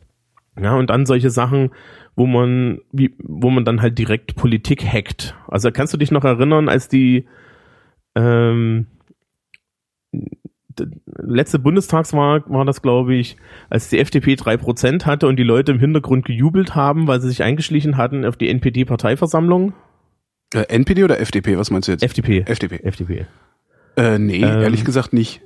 Ja, 0.59 0.75
und 0.75 0.89
dann 0.89 1.05
solche 1.05 1.29
Sachen, 1.29 1.71
wo 2.15 2.25
man, 2.25 2.79
wie, 2.91 3.13
wo 3.19 3.49
man 3.49 3.65
dann 3.65 3.81
halt 3.81 3.97
direkt 3.97 4.35
Politik 4.35 4.85
hackt. 4.85 5.35
Also 5.47 5.71
kannst 5.71 5.93
du 5.93 5.97
dich 5.97 6.11
noch 6.11 6.23
erinnern, 6.23 6.69
als 6.69 6.87
die 6.87 7.25
ähm, 8.15 8.87
letzte 11.17 11.59
Bundestagswahl 11.59 12.43
war 12.47 12.65
das, 12.65 12.81
glaube 12.81 13.15
ich, 13.15 13.37
als 13.69 13.89
die 13.89 13.99
FDP 13.99 14.35
drei 14.35 14.57
Prozent 14.57 15.05
hatte 15.05 15.27
und 15.27 15.37
die 15.37 15.43
Leute 15.43 15.71
im 15.71 15.79
Hintergrund 15.79 16.25
gejubelt 16.25 16.75
haben, 16.75 17.07
weil 17.07 17.21
sie 17.21 17.29
sich 17.29 17.43
eingeschlichen 17.43 17.97
hatten 17.97 18.25
auf 18.25 18.37
die 18.37 18.49
NPD-Parteiversammlung. 18.49 19.73
Äh, 20.53 20.63
NPD 20.69 21.03
oder 21.03 21.19
FDP? 21.19 21.57
Was 21.57 21.71
meinst 21.71 21.87
du 21.87 21.91
jetzt? 21.93 22.03
FDP. 22.03 22.43
FDP. 22.47 22.77
FDP. 22.83 23.25
Äh, 23.97 24.19
nee, 24.19 24.37
ähm, 24.37 24.61
ehrlich 24.61 24.85
gesagt 24.85 25.13
nicht. 25.13 25.41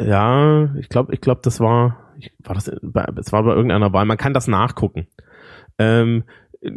Ja, 0.00 0.74
ich 0.78 0.88
glaube, 0.88 1.12
ich 1.12 1.20
glaube, 1.20 1.40
das 1.44 1.60
war, 1.60 2.14
war 2.38 2.54
das, 2.54 2.68
es 2.68 3.32
war 3.32 3.42
bei 3.42 3.54
irgendeiner 3.54 3.92
Wahl. 3.92 4.06
Man 4.06 4.16
kann 4.16 4.32
das 4.32 4.48
nachgucken. 4.48 5.06
Ähm, 5.78 6.24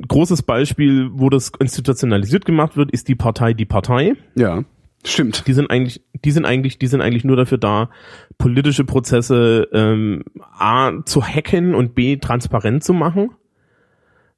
großes 0.07 0.43
Beispiel, 0.43 1.09
wo 1.13 1.29
das 1.29 1.51
institutionalisiert 1.59 2.45
gemacht 2.45 2.77
wird, 2.77 2.91
ist 2.91 3.07
die 3.07 3.15
Partei 3.15 3.53
Die 3.53 3.65
Partei. 3.65 4.15
Ja, 4.35 4.63
stimmt. 5.05 5.47
Die 5.47 5.53
sind 5.53 5.69
eigentlich, 5.69 6.01
die 6.23 6.31
sind 6.31 6.45
eigentlich, 6.45 6.79
die 6.79 6.87
sind 6.87 7.01
eigentlich 7.01 7.23
nur 7.23 7.35
dafür 7.35 7.57
da, 7.57 7.89
politische 8.37 8.83
Prozesse 8.83 9.67
ähm, 9.73 10.23
a 10.57 10.91
zu 11.05 11.23
hacken 11.23 11.75
und 11.75 11.95
b 11.95 12.17
transparent 12.17 12.83
zu 12.83 12.93
machen. 12.93 13.31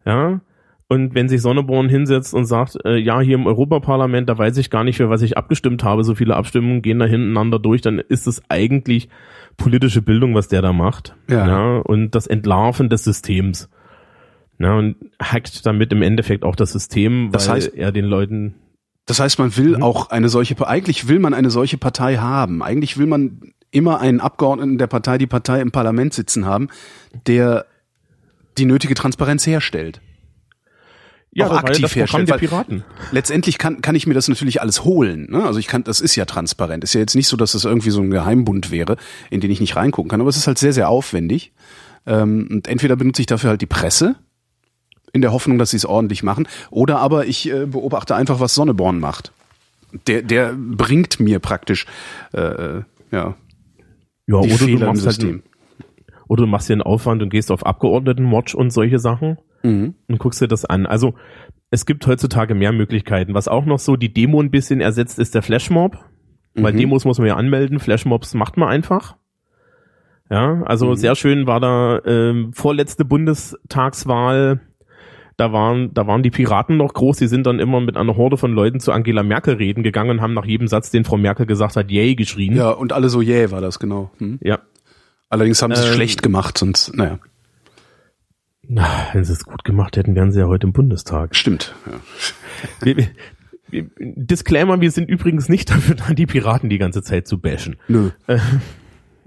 Ja, 0.06 0.42
und 0.88 1.16
wenn 1.16 1.28
sich 1.28 1.42
Sonneborn 1.42 1.90
hinsetzt 1.90 2.34
und 2.34 2.46
sagt, 2.46 2.78
äh, 2.86 2.98
ja, 2.98 3.20
hier 3.20 3.36
im 3.36 3.48
Europaparlament, 3.48 4.30
da 4.30 4.38
weiß 4.38 4.58
ich 4.58 4.70
gar 4.70 4.84
nicht, 4.84 4.98
für 4.98 5.10
was 5.10 5.24
ich 5.24 5.36
abgestimmt 5.36 5.84
habe, 5.84 6.04
so 6.04 6.14
viele 6.14 6.36
Abstimmungen 6.36 6.84
gehen 6.84 7.00
da 7.00 7.06
hintereinander 7.06 7.58
durch, 7.58 7.82
dann 7.82 7.98
ist 7.98 8.28
es 8.28 8.44
eigentlich 8.50 9.10
politische 9.58 10.04
Bildung, 10.04 10.36
was 10.36 10.48
der 10.48 10.62
da 10.62 10.74
macht. 10.74 11.16
Ja. 11.28 11.48
ja 11.48 11.78
und 11.80 12.14
das 12.14 12.28
Entlarven 12.28 12.90
des 12.90 13.04
Systems. 13.04 13.70
Ja, 14.60 14.76
und 14.78 14.96
hackt 15.20 15.66
damit 15.66 15.92
im 15.92 16.02
Endeffekt 16.02 16.44
auch 16.44 16.56
das 16.56 16.72
System, 16.72 17.26
weil 17.26 17.32
das 17.32 17.50
heißt, 17.50 17.76
er 17.76 17.92
den 17.92 18.06
Leuten. 18.06 18.56
Das 19.06 19.20
heißt, 19.20 19.38
man 19.40 19.56
will 19.56 19.78
mhm. 19.78 19.84
auch 19.84 20.10
eine 20.10 20.30
solche, 20.30 20.68
eigentlich 20.68 21.08
will 21.08 21.20
man 21.20 21.34
eine 21.34 21.50
solche 21.50 21.78
Partei 21.78 22.18
haben. 22.18 22.64
Eigentlich 22.64 22.98
will 22.98 23.08
man 23.08 23.54
immer 23.72 24.00
einen 24.00 24.20
Abgeordneten 24.20 24.78
der 24.78 24.88
Partei, 24.88 25.18
die 25.18 25.28
Partei 25.28 25.62
im 25.62 25.72
Parlament 25.72 26.14
sitzen 26.14 26.46
haben, 26.46 26.70
der 27.28 27.66
die 28.58 28.66
nötige 28.66 28.96
Transparenz 28.96 29.46
herstellt 29.46 30.02
ja, 31.36 31.48
auch 31.48 31.58
aktiv 31.58 31.82
das 31.82 31.96
herstellt. 31.96 32.30
Der 32.30 32.38
Piraten. 32.38 32.86
Letztendlich 33.12 33.58
kann, 33.58 33.82
kann 33.82 33.94
ich 33.94 34.08
mir 34.08 34.14
das 34.14 34.30
natürlich 34.30 34.62
alles 34.62 34.86
holen. 34.86 35.28
Ne? 35.30 35.44
Also 35.44 35.60
ich 35.60 35.68
kann, 35.68 35.84
das 35.84 36.00
ist 36.00 36.16
ja 36.16 36.24
transparent. 36.24 36.84
Ist 36.86 36.94
ja 36.94 37.02
jetzt 37.02 37.14
nicht 37.14 37.28
so, 37.28 37.36
dass 37.36 37.52
das 37.52 37.66
irgendwie 37.66 37.90
so 37.90 38.02
ein 38.02 38.10
Geheimbund 38.10 38.72
wäre, 38.72 38.96
in 39.30 39.42
den 39.42 39.52
ich 39.52 39.60
nicht 39.60 39.76
reingucken 39.76 40.10
kann. 40.10 40.22
Aber 40.22 40.30
es 40.30 40.38
ist 40.38 40.48
halt 40.48 40.58
sehr, 40.58 40.72
sehr 40.72 40.88
aufwendig. 40.88 41.52
Ähm, 42.08 42.48
und 42.50 42.70
entweder 42.70 42.96
benutze 42.96 43.22
ich 43.22 43.26
dafür 43.26 43.50
halt 43.50 43.62
die 43.62 43.66
Presse, 43.66 44.16
in 45.16 45.22
der 45.22 45.32
Hoffnung, 45.32 45.58
dass 45.58 45.72
sie 45.72 45.78
es 45.78 45.86
ordentlich 45.86 46.24
machen, 46.24 46.48
oder 46.70 47.00
aber 47.00 47.26
ich 47.26 47.50
äh, 47.50 47.66
beobachte 47.66 48.16
einfach, 48.16 48.40
was 48.40 48.54
Sonneborn 48.54 49.00
macht. 49.00 49.32
Der, 50.08 50.22
der 50.22 50.54
bringt 50.54 51.22
mir 51.22 51.40
praktisch 51.40 51.86
äh, 52.34 52.42
äh 52.42 52.84
ja, 53.12 53.36
ja 54.28 54.42
die 54.42 54.50
oder 54.50 54.58
Fehler 54.58 54.80
du 54.80 54.86
machst 54.88 55.06
im 55.06 55.10
System. 55.10 55.32
Halt 55.32 55.44
oder 56.28 56.44
du 56.44 56.48
machst 56.48 56.70
dir 56.70 56.74
einen 56.74 56.82
Aufwand 56.82 57.22
und 57.22 57.30
gehst 57.30 57.52
auf 57.52 57.66
Abgeordnetenwatch 57.66 58.56
und 58.56 58.72
solche 58.72 59.00
Sachen 59.00 59.38
mhm. 59.64 59.96
und 60.08 60.20
guckst 60.20 60.42
dir 60.42 60.48
das 60.48 60.66
an. 60.66 60.86
Also 60.86 61.14
es 61.70 61.86
gibt 61.86 62.06
heutzutage 62.08 62.56
mehr 62.56 62.72
Möglichkeiten. 62.72 63.34
Was 63.34 63.48
auch 63.48 63.66
noch 63.66 63.80
so 63.80 63.96
die 63.96 64.14
Demo 64.14 64.42
ein 64.42 64.52
bisschen 64.52 64.82
ersetzt, 64.82 65.20
ist 65.20 65.36
der 65.36 65.44
Flashmob. 65.44 65.98
Mhm. 66.56 66.64
Weil 66.64 66.74
Demos 66.74 67.06
muss 67.06 67.20
man 67.20 67.28
ja 67.28 67.36
anmelden, 67.36 67.80
Flashmobs 67.80 68.34
macht 68.34 68.58
man 68.58 68.70
einfach. 68.70 69.16
Ja, 70.30 70.64
also 70.64 70.88
mhm. 70.88 70.96
sehr 70.96 71.16
schön 71.16 71.46
war 71.46 71.60
da 71.60 72.02
ähm, 72.06 72.52
vorletzte 72.54 73.06
Bundestagswahl 73.06 74.62
da 75.38 75.52
waren, 75.52 75.94
da 75.94 76.08
waren 76.08 76.24
die 76.24 76.30
Piraten 76.32 76.78
noch 76.78 76.94
groß, 76.94 77.18
die 77.18 77.28
sind 77.28 77.46
dann 77.46 77.60
immer 77.60 77.82
mit 77.82 77.98
einer 77.98 78.16
Horde 78.16 78.38
von 78.38 78.54
Leuten 78.54 78.80
zu 78.80 78.92
Angela 78.92 79.22
Merkel 79.24 79.56
reden 79.56 79.84
gegangen 79.84 80.12
und 80.12 80.22
haben 80.22 80.34
nach 80.34 80.46
jedem 80.46 80.68
Satz, 80.68 80.92
den 80.92 81.04
Frau 81.04 81.18
Merkel 81.18 81.46
gesagt 81.46 81.76
hat, 81.76 81.92
yay 81.92 82.16
geschrien. 82.16 82.56
Ja, 82.56 82.70
und 82.70 82.94
alle 82.94 83.10
so 83.10 83.22
yay 83.22 83.52
war 83.52 83.62
das, 83.62 83.80
genau. 83.80 84.12
Hm. 84.20 84.40
Ja. 84.42 84.60
Allerdings 85.30 85.62
haben 85.62 85.74
sie 85.76 85.82
es 85.82 85.88
Ähm, 85.90 85.94
schlecht 85.96 86.24
gemacht, 86.24 86.58
sonst, 86.58 86.96
naja, 86.96 87.20
Na, 88.68 88.88
wenn 89.14 89.24
sie 89.24 89.34
es 89.34 89.44
gut 89.46 89.64
gemacht 89.64 89.98
hätten, 89.98 90.16
wären 90.16 90.32
sie 90.32 90.40
ja 90.40 90.48
heute 90.48 90.68
im 90.68 90.74
Bundestag. 90.74 91.36
stimmt. 91.36 91.76
Ja. 92.86 92.94
Disclaimer, 94.00 94.80
wir 94.80 94.92
sind 94.92 95.10
übrigens 95.10 95.50
nicht 95.50 95.70
dafür 95.72 95.96
da, 95.96 96.14
die 96.14 96.26
Piraten 96.28 96.70
die 96.70 96.78
ganze 96.78 97.02
Zeit 97.02 97.28
zu 97.28 97.40
bashen. 97.40 97.78
Nö. 97.88 98.12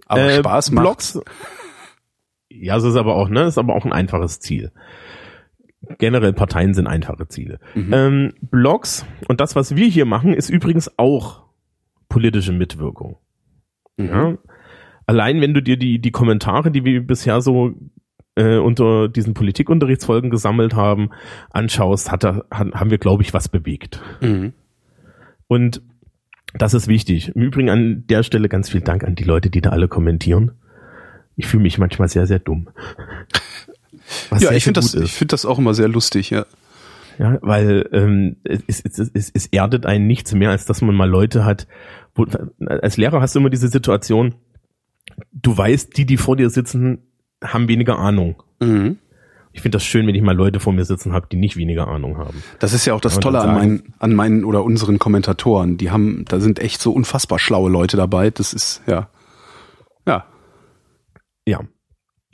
Aber 0.06 0.22
Äh, 0.22 0.38
Spaß 0.38 0.70
macht. 0.72 0.84
Blogs, 0.84 1.20
ja, 2.50 2.76
es 2.76 2.84
ist 2.84 2.96
aber 2.96 3.14
auch, 3.16 3.28
ne, 3.28 3.42
ist 3.44 3.58
aber 3.58 3.74
auch 3.74 3.84
ein 3.84 3.92
einfaches 3.92 4.40
Ziel. 4.40 4.72
Generell 5.98 6.32
Parteien 6.32 6.74
sind 6.74 6.86
einfache 6.86 7.28
Ziele. 7.28 7.60
Mhm. 7.74 7.92
Ähm, 7.92 8.32
Blogs 8.40 9.06
und 9.28 9.40
das, 9.40 9.54
was 9.54 9.76
wir 9.76 9.86
hier 9.86 10.06
machen, 10.06 10.34
ist 10.34 10.50
übrigens 10.50 10.98
auch 10.98 11.44
politische 12.08 12.52
Mitwirkung. 12.52 13.16
Mhm. 13.96 14.06
Ja? 14.06 14.38
Allein 15.06 15.40
wenn 15.40 15.54
du 15.54 15.62
dir 15.62 15.76
die, 15.76 16.00
die 16.00 16.10
Kommentare, 16.10 16.70
die 16.70 16.84
wir 16.84 17.06
bisher 17.06 17.40
so 17.40 17.74
äh, 18.34 18.58
unter 18.58 19.08
diesen 19.08 19.34
Politikunterrichtsfolgen 19.34 20.30
gesammelt 20.30 20.74
haben, 20.74 21.10
anschaust, 21.50 22.10
hat, 22.10 22.24
hat, 22.24 22.44
haben 22.50 22.90
wir, 22.90 22.98
glaube 22.98 23.22
ich, 23.22 23.32
was 23.32 23.48
bewegt. 23.48 24.02
Mhm. 24.20 24.52
Und 25.46 25.82
das 26.54 26.74
ist 26.74 26.88
wichtig. 26.88 27.34
Im 27.34 27.42
Übrigen 27.42 27.70
an 27.70 28.04
der 28.06 28.22
Stelle 28.22 28.48
ganz 28.48 28.70
viel 28.70 28.80
Dank 28.80 29.04
an 29.04 29.14
die 29.14 29.24
Leute, 29.24 29.50
die 29.50 29.60
da 29.60 29.70
alle 29.70 29.88
kommentieren. 29.88 30.52
Ich 31.36 31.46
fühle 31.46 31.62
mich 31.62 31.78
manchmal 31.78 32.08
sehr, 32.08 32.26
sehr 32.26 32.38
dumm. 32.38 32.68
Was 34.30 34.42
Ja, 34.42 34.48
sehr, 34.48 34.56
ich 34.56 34.64
finde 34.64 34.80
das, 34.80 34.94
ich 34.94 35.12
finde 35.12 35.32
das 35.32 35.44
auch 35.44 35.58
immer 35.58 35.74
sehr 35.74 35.88
lustig, 35.88 36.30
ja. 36.30 36.46
Ja, 37.18 37.38
weil 37.42 37.88
ähm, 37.92 38.36
es, 38.44 38.80
es, 38.80 38.98
es, 38.98 39.30
es 39.34 39.46
erdet 39.46 39.86
einen 39.86 40.06
nichts 40.06 40.34
mehr, 40.34 40.50
als 40.50 40.66
dass 40.66 40.82
man 40.82 40.94
mal 40.94 41.08
Leute 41.08 41.44
hat. 41.44 41.66
Wo, 42.14 42.26
als 42.64 42.96
Lehrer 42.96 43.20
hast 43.20 43.34
du 43.34 43.40
immer 43.40 43.50
diese 43.50 43.68
Situation, 43.68 44.36
du 45.32 45.56
weißt, 45.56 45.96
die, 45.96 46.06
die 46.06 46.16
vor 46.16 46.36
dir 46.36 46.48
sitzen, 46.48 46.98
haben 47.42 47.68
weniger 47.68 47.98
Ahnung. 47.98 48.42
Mhm. 48.60 48.98
Ich 49.52 49.62
finde 49.62 49.76
das 49.76 49.84
schön, 49.84 50.06
wenn 50.06 50.14
ich 50.14 50.22
mal 50.22 50.36
Leute 50.36 50.60
vor 50.60 50.72
mir 50.72 50.84
sitzen 50.84 51.12
habe, 51.12 51.26
die 51.30 51.36
nicht 51.36 51.56
weniger 51.56 51.88
Ahnung 51.88 52.18
haben. 52.18 52.42
Das 52.60 52.72
ist 52.72 52.84
ja 52.84 52.94
auch 52.94 53.00
das 53.00 53.14
man 53.14 53.22
Tolle 53.22 53.40
an 53.40 53.54
meinen, 53.54 53.94
an 53.98 54.14
meinen 54.14 54.44
oder 54.44 54.62
unseren 54.62 55.00
Kommentatoren. 55.00 55.78
Die 55.78 55.90
haben, 55.90 56.24
da 56.28 56.38
sind 56.38 56.60
echt 56.60 56.80
so 56.80 56.92
unfassbar 56.92 57.40
schlaue 57.40 57.70
Leute 57.70 57.96
dabei. 57.96 58.30
Das 58.30 58.52
ist, 58.52 58.82
ja. 58.86 59.08
Ja. 60.06 60.26
Ja. 61.46 61.60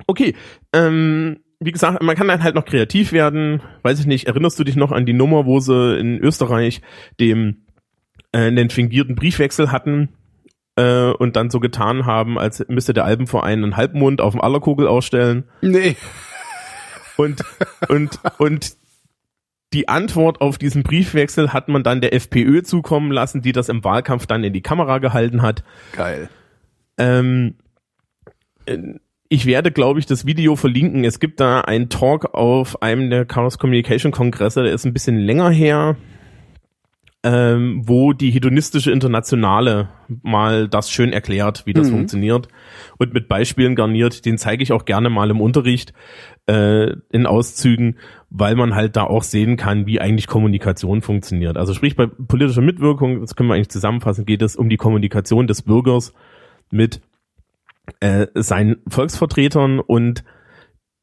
Okay. 0.07 0.35
Ähm, 0.73 1.39
wie 1.64 1.72
gesagt, 1.72 2.03
man 2.03 2.16
kann 2.16 2.29
dann 2.29 2.42
halt 2.42 2.55
noch 2.55 2.64
kreativ 2.64 3.12
werden. 3.12 3.61
Weiß 3.83 4.00
ich 4.00 4.07
nicht, 4.07 4.27
erinnerst 4.27 4.59
du 4.59 4.64
dich 4.64 4.77
noch 4.77 4.92
an 4.92 5.07
die 5.07 5.12
Nummer, 5.12 5.46
wo 5.46 5.61
sie 5.61 5.98
in 5.98 6.18
Österreich 6.18 6.81
dem 7.20 7.64
äh, 8.33 8.53
den 8.53 8.70
fingierten 8.70 9.14
Briefwechsel 9.14 9.72
hatten 9.72 10.11
äh, 10.77 11.11
und 11.11 11.37
dann 11.37 11.50
so 11.50 11.61
getan 11.61 12.07
haben, 12.07 12.38
als 12.38 12.64
müsste 12.68 12.94
der 12.94 13.05
Alpenverein 13.05 13.62
einen 13.62 13.77
Halbmond 13.77 14.20
auf 14.20 14.33
dem 14.33 14.40
Allerkugel 14.40 14.87
ausstellen 14.87 15.44
Nee. 15.62 15.96
und 17.16 17.42
und 17.88 18.18
und 18.38 18.72
die 19.72 19.88
Antwort 19.88 20.40
auf 20.40 20.57
diesen 20.59 20.85
Briefwechsel 20.85 21.53
hat 21.53 21.68
man 21.68 21.83
dann 21.83 22.00
der 22.00 22.14
FPÖ 22.14 22.62
zukommen 22.62 23.11
lassen, 23.11 23.42
die 23.42 23.53
das 23.53 23.68
im 23.68 23.83
Wahlkampf 23.83 24.27
dann 24.27 24.44
in 24.44 24.53
die 24.53 24.62
Kamera 24.62 24.98
gehalten 24.98 25.42
hat. 25.42 25.64
Geil. 25.92 26.29
Ähm, 26.96 27.57
äh, 28.66 28.79
ich 29.35 29.47
werde, 29.47 29.73
glaube 29.73 29.99
ich, 29.99 30.07
das 30.07 30.27
Video 30.27 30.55
verlinken. 30.55 31.05
Es 31.05 31.18
gibt 31.18 31.40
da 31.40 31.61
einen 31.61 31.88
Talk 31.88 32.35
auf 32.35 32.83
einem 32.83 33.11
der 33.11 33.25
Chaos 33.25 33.59
Communication 33.59 34.12
Kongresse, 34.12 34.62
der 34.62 34.73
ist 34.73 34.85
ein 34.85 34.92
bisschen 34.92 35.18
länger 35.18 35.51
her, 35.51 35.97
ähm, 37.25 37.83
wo 37.85 38.12
die 38.12 38.31
hedonistische 38.31 38.92
Internationale 38.92 39.88
mal 40.23 40.68
das 40.68 40.88
schön 40.90 41.12
erklärt, 41.12 41.66
wie 41.66 41.73
das 41.73 41.88
Mhm. 41.88 41.94
funktioniert 41.94 42.49
und 42.99 43.12
mit 43.12 43.29
Beispielen 43.29 43.75
garniert. 43.75 44.25
Den 44.25 44.38
zeige 44.38 44.62
ich 44.62 44.73
auch 44.73 44.85
gerne 44.85 45.11
mal 45.11 45.31
im 45.31 45.40
Unterricht 45.40 45.92
äh, 46.47 46.92
in 47.11 47.27
Auszügen, 47.27 47.97
weil 48.31 48.55
man 48.55 48.75
halt 48.77 48.94
da 48.94 49.03
auch 49.03 49.25
sehen 49.25 49.57
kann, 49.57 49.87
wie 49.87 50.01
eigentlich 50.01 50.29
Kommunikation 50.29 51.01
funktioniert. 51.03 51.57
Also 51.57 51.75
sprich 51.75 51.97
bei 51.97 52.07
politischer 52.07 52.61
Mitwirkung, 52.61 53.20
das 53.20 53.35
können 53.35 53.49
wir 53.49 53.55
eigentlich 53.55 53.70
zusammenfassen, 53.70 54.27
geht 54.27 54.42
es 54.42 54.55
um 54.55 54.68
die 54.68 54.77
Kommunikation 54.77 55.47
des 55.49 55.62
Bürgers 55.62 56.12
mit 56.70 57.01
äh, 58.01 58.27
seinen 58.35 58.77
Volksvertretern 58.88 59.81
und 59.81 60.25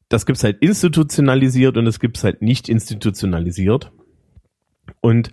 das 0.08 0.26
gibt's 0.26 0.44
halt 0.44 0.58
institutionalisiert 0.60 1.76
und 1.76 1.86
es 1.86 2.00
gibt's 2.00 2.22
halt 2.24 2.42
nicht 2.42 2.68
institutionalisiert. 2.68 3.92
Und 5.00 5.30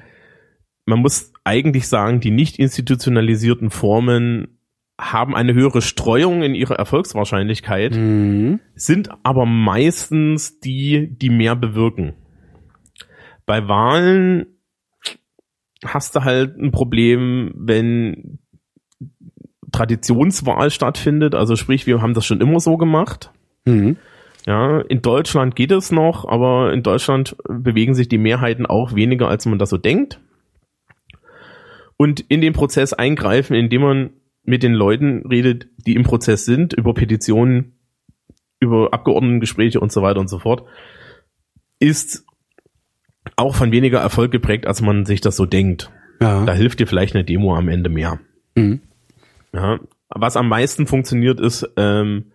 man 0.86 1.00
muss 1.00 1.34
eigentlich 1.44 1.88
sagen, 1.88 2.20
die 2.20 2.32
nicht 2.32 2.58
institutionalisierten 2.60 3.72
Formen 3.72 4.60
haben 5.00 5.36
eine 5.36 5.54
höhere 5.54 5.82
Streuung 5.82 6.44
in 6.44 6.56
ihrer 6.56 6.76
Erfolgswahrscheinlichkeit, 6.76 7.96
Mhm. 7.96 8.60
sind 8.76 9.10
aber 9.24 9.46
meistens 9.46 10.60
die, 10.60 11.10
die 11.18 11.30
mehr 11.30 11.56
bewirken. 11.56 12.14
Bei 13.46 13.68
Wahlen 13.68 14.46
hast 15.86 16.16
du 16.16 16.24
halt 16.24 16.58
ein 16.58 16.72
Problem, 16.72 17.54
wenn 17.56 18.40
Traditionswahl 19.80 20.72
stattfindet. 20.72 21.36
Also 21.36 21.56
sprich, 21.56 21.88
wir 21.88 22.02
haben 22.02 22.14
das 22.14 22.26
schon 22.26 22.42
immer 22.42 22.60
so 22.60 22.76
gemacht. 22.76 23.32
Mhm. 23.66 23.96
Ja, 24.46 24.82
in 24.82 25.02
Deutschland 25.02 25.56
geht 25.56 25.72
es 25.72 25.92
noch, 25.92 26.28
aber 26.28 26.74
in 26.74 26.84
Deutschland 26.84 27.38
bewegen 27.48 27.94
sich 27.94 28.10
die 28.10 28.18
Mehrheiten 28.18 28.66
auch 28.66 28.96
weniger, 28.96 29.30
als 29.30 29.46
man 29.46 29.58
das 29.58 29.70
so 29.70 29.78
denkt. 29.78 30.20
Und 31.96 32.20
in 32.20 32.42
den 32.42 32.54
Prozess 32.54 32.94
eingreifen, 32.94 33.54
indem 33.54 33.82
man 33.82 34.10
mit 34.44 34.64
den 34.64 34.74
Leuten 34.74 35.26
redet, 35.30 35.68
die 35.86 35.96
im 35.96 36.04
Prozess 36.04 36.46
sind, 36.46 36.74
über 36.74 36.94
Petitionen, 36.94 37.78
über 38.60 38.94
Abgeordnetengespräche 38.94 39.80
und 39.80 39.92
so 39.92 40.02
weiter 40.02 40.20
und 40.20 40.30
so 40.30 40.40
fort, 40.40 40.66
ist 41.80 42.26
auch 43.38 43.56
von 43.56 43.72
weniger 43.72 44.00
Erfolg 44.00 44.32
geprägt, 44.32 44.68
als 44.68 44.82
man 44.82 45.06
sich 45.06 45.22
das 45.22 45.38
so 45.38 45.46
denkt. 45.46 45.90
Ja. 46.20 46.44
Da 46.44 46.54
hilft 46.54 46.80
dir 46.80 46.88
vielleicht 46.88 47.16
eine 47.16 47.24
Demo 47.24 47.56
am 47.56 47.70
Ende 47.70 47.90
mehr. 47.90 48.20
Mhm. 48.56 48.82
Ja, 49.54 49.80
was 50.10 50.38
am 50.38 50.48
meisten 50.48 50.88
funktioniert, 50.88 51.40
ist 51.40 51.68
ähm, 51.78 52.26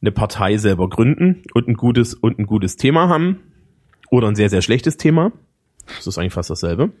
eine 0.00 0.12
Partei 0.12 0.56
selber 0.56 0.88
gründen 0.88 1.42
und 1.54 1.68
ein 1.68 1.74
gutes 1.74 2.14
und 2.14 2.38
ein 2.38 2.46
gutes 2.46 2.76
Thema 2.76 3.08
haben 3.08 3.40
oder 4.10 4.28
ein 4.28 4.34
sehr 4.36 4.50
sehr 4.50 4.62
schlechtes 4.62 4.96
Thema. 4.96 5.32
Das 5.86 6.06
ist 6.06 6.18
eigentlich 6.18 6.32
fast 6.32 6.50
dasselbe. 6.50 6.92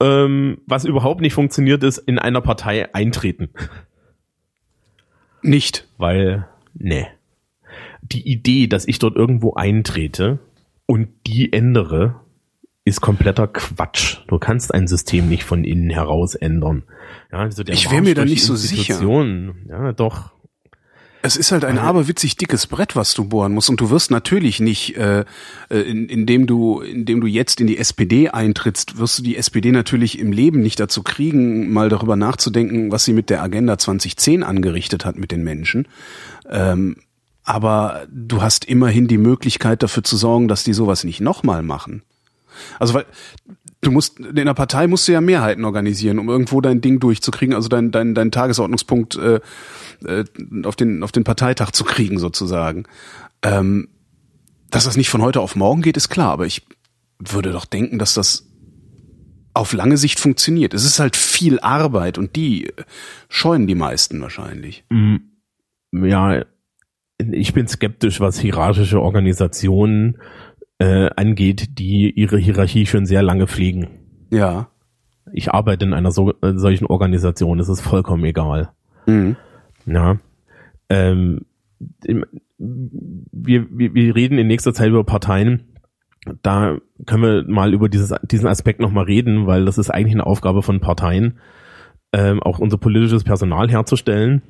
Ähm, 0.00 0.58
was 0.66 0.84
überhaupt 0.84 1.20
nicht 1.20 1.34
funktioniert, 1.34 1.82
ist 1.84 1.98
in 1.98 2.18
einer 2.18 2.40
Partei 2.40 2.92
eintreten, 2.94 3.50
Nicht. 5.40 5.86
weil 5.98 6.48
nee, 6.74 7.06
die 8.02 8.28
Idee, 8.28 8.66
dass 8.66 8.88
ich 8.88 8.98
dort 8.98 9.16
irgendwo 9.16 9.54
eintrete 9.54 10.40
und 10.86 11.08
die 11.26 11.52
ändere, 11.52 12.20
ist 12.84 13.00
kompletter 13.00 13.48
Quatsch. 13.48 14.18
Du 14.28 14.38
kannst 14.38 14.74
ein 14.74 14.86
System 14.86 15.28
nicht 15.28 15.44
von 15.44 15.64
innen 15.64 15.90
heraus 15.90 16.34
ändern. 16.34 16.84
Ja, 17.32 17.38
also 17.38 17.64
der 17.64 17.74
Ich 17.74 17.90
wär 17.90 18.02
mir 18.02 18.14
da 18.14 18.24
nicht 18.24 18.44
so 18.44 18.56
sicher. 18.56 19.00
Ja, 19.68 19.92
doch. 19.92 20.32
Es 21.22 21.38
ist 21.38 21.52
halt 21.52 21.64
ein 21.64 21.78
aberwitzig 21.78 22.36
dickes 22.36 22.66
Brett, 22.66 22.96
was 22.96 23.14
du 23.14 23.24
bohren 23.24 23.54
musst. 23.54 23.70
Und 23.70 23.80
du 23.80 23.88
wirst 23.88 24.10
natürlich 24.10 24.60
nicht, 24.60 24.98
äh, 24.98 25.24
äh, 25.70 25.78
in, 25.78 26.06
indem 26.10 26.46
du, 26.46 26.80
indem 26.80 27.22
du 27.22 27.26
jetzt 27.26 27.62
in 27.62 27.66
die 27.66 27.78
SPD 27.78 28.28
eintrittst, 28.28 28.98
wirst 28.98 29.20
du 29.20 29.22
die 29.22 29.38
SPD 29.38 29.72
natürlich 29.72 30.18
im 30.18 30.32
Leben 30.32 30.60
nicht 30.60 30.78
dazu 30.78 31.02
kriegen, 31.02 31.72
mal 31.72 31.88
darüber 31.88 32.16
nachzudenken, 32.16 32.92
was 32.92 33.06
sie 33.06 33.14
mit 33.14 33.30
der 33.30 33.42
Agenda 33.42 33.78
2010 33.78 34.42
angerichtet 34.42 35.06
hat 35.06 35.16
mit 35.16 35.32
den 35.32 35.42
Menschen. 35.42 35.88
Ähm, 36.50 36.96
aber 37.42 38.06
du 38.10 38.42
hast 38.42 38.66
immerhin 38.66 39.08
die 39.08 39.16
Möglichkeit 39.16 39.82
dafür 39.82 40.04
zu 40.04 40.18
sorgen, 40.18 40.46
dass 40.48 40.62
die 40.62 40.74
sowas 40.74 41.04
nicht 41.04 41.22
nochmal 41.22 41.62
machen. 41.62 42.02
Also 42.78 42.94
weil 42.94 43.06
du 43.80 43.90
musst 43.90 44.18
in 44.18 44.34
der 44.34 44.54
Partei 44.54 44.86
musst 44.86 45.06
du 45.08 45.12
ja 45.12 45.20
Mehrheiten 45.20 45.64
organisieren, 45.64 46.18
um 46.18 46.28
irgendwo 46.28 46.60
dein 46.60 46.80
Ding 46.80 47.00
durchzukriegen, 47.00 47.54
also 47.54 47.68
dein 47.68 47.90
dein 47.90 48.14
dein 48.14 48.30
Tagesordnungspunkt 48.30 49.16
äh, 49.16 49.40
äh, 50.06 50.24
auf 50.64 50.76
den 50.76 51.02
auf 51.02 51.12
den 51.12 51.24
Parteitag 51.24 51.70
zu 51.72 51.84
kriegen 51.84 52.18
sozusagen. 52.18 52.84
Ähm, 53.42 53.88
dass 54.70 54.84
das 54.84 54.96
nicht 54.96 55.10
von 55.10 55.22
heute 55.22 55.40
auf 55.40 55.54
morgen 55.54 55.82
geht, 55.82 55.96
ist 55.96 56.08
klar, 56.08 56.32
aber 56.32 56.46
ich 56.46 56.66
würde 57.18 57.52
doch 57.52 57.64
denken, 57.64 57.98
dass 57.98 58.14
das 58.14 58.50
auf 59.54 59.72
lange 59.72 59.96
Sicht 59.96 60.18
funktioniert. 60.18 60.74
Es 60.74 60.84
ist 60.84 60.98
halt 60.98 61.14
viel 61.16 61.60
Arbeit 61.60 62.18
und 62.18 62.34
die 62.34 62.72
scheuen 63.28 63.68
die 63.68 63.76
meisten 63.76 64.20
wahrscheinlich. 64.20 64.84
Ja, 65.92 66.44
ich 67.18 67.54
bin 67.54 67.68
skeptisch, 67.68 68.18
was 68.18 68.40
hierarchische 68.40 69.00
Organisationen 69.00 70.18
äh, 70.78 71.10
angeht, 71.16 71.78
die 71.78 72.10
ihre 72.10 72.38
Hierarchie 72.38 72.86
schon 72.86 73.06
sehr 73.06 73.22
lange 73.22 73.46
pflegen. 73.46 73.88
Ja. 74.30 74.68
Ich 75.32 75.52
arbeite 75.52 75.84
in 75.84 75.94
einer 75.94 76.10
so, 76.12 76.32
äh, 76.42 76.52
solchen 76.54 76.86
Organisation, 76.86 77.58
es 77.58 77.68
ist 77.68 77.80
vollkommen 77.80 78.24
egal. 78.24 78.70
Mhm. 79.06 79.36
Ja. 79.86 80.18
Ähm, 80.88 81.42
im- 82.04 82.24
wir, 82.58 83.66
wir, 83.70 83.94
wir 83.94 84.14
reden 84.14 84.38
in 84.38 84.46
nächster 84.46 84.72
Zeit 84.74 84.88
über 84.88 85.04
Parteien, 85.04 85.64
da 86.42 86.78
können 87.04 87.22
wir 87.22 87.44
mal 87.46 87.74
über 87.74 87.88
dieses, 87.88 88.14
diesen 88.22 88.46
Aspekt 88.48 88.80
nochmal 88.80 89.04
reden, 89.04 89.46
weil 89.46 89.64
das 89.66 89.76
ist 89.76 89.90
eigentlich 89.90 90.14
eine 90.14 90.26
Aufgabe 90.26 90.62
von 90.62 90.80
Parteien, 90.80 91.38
ähm, 92.12 92.42
auch 92.42 92.58
unser 92.60 92.78
politisches 92.78 93.24
Personal 93.24 93.68
herzustellen. 93.70 94.40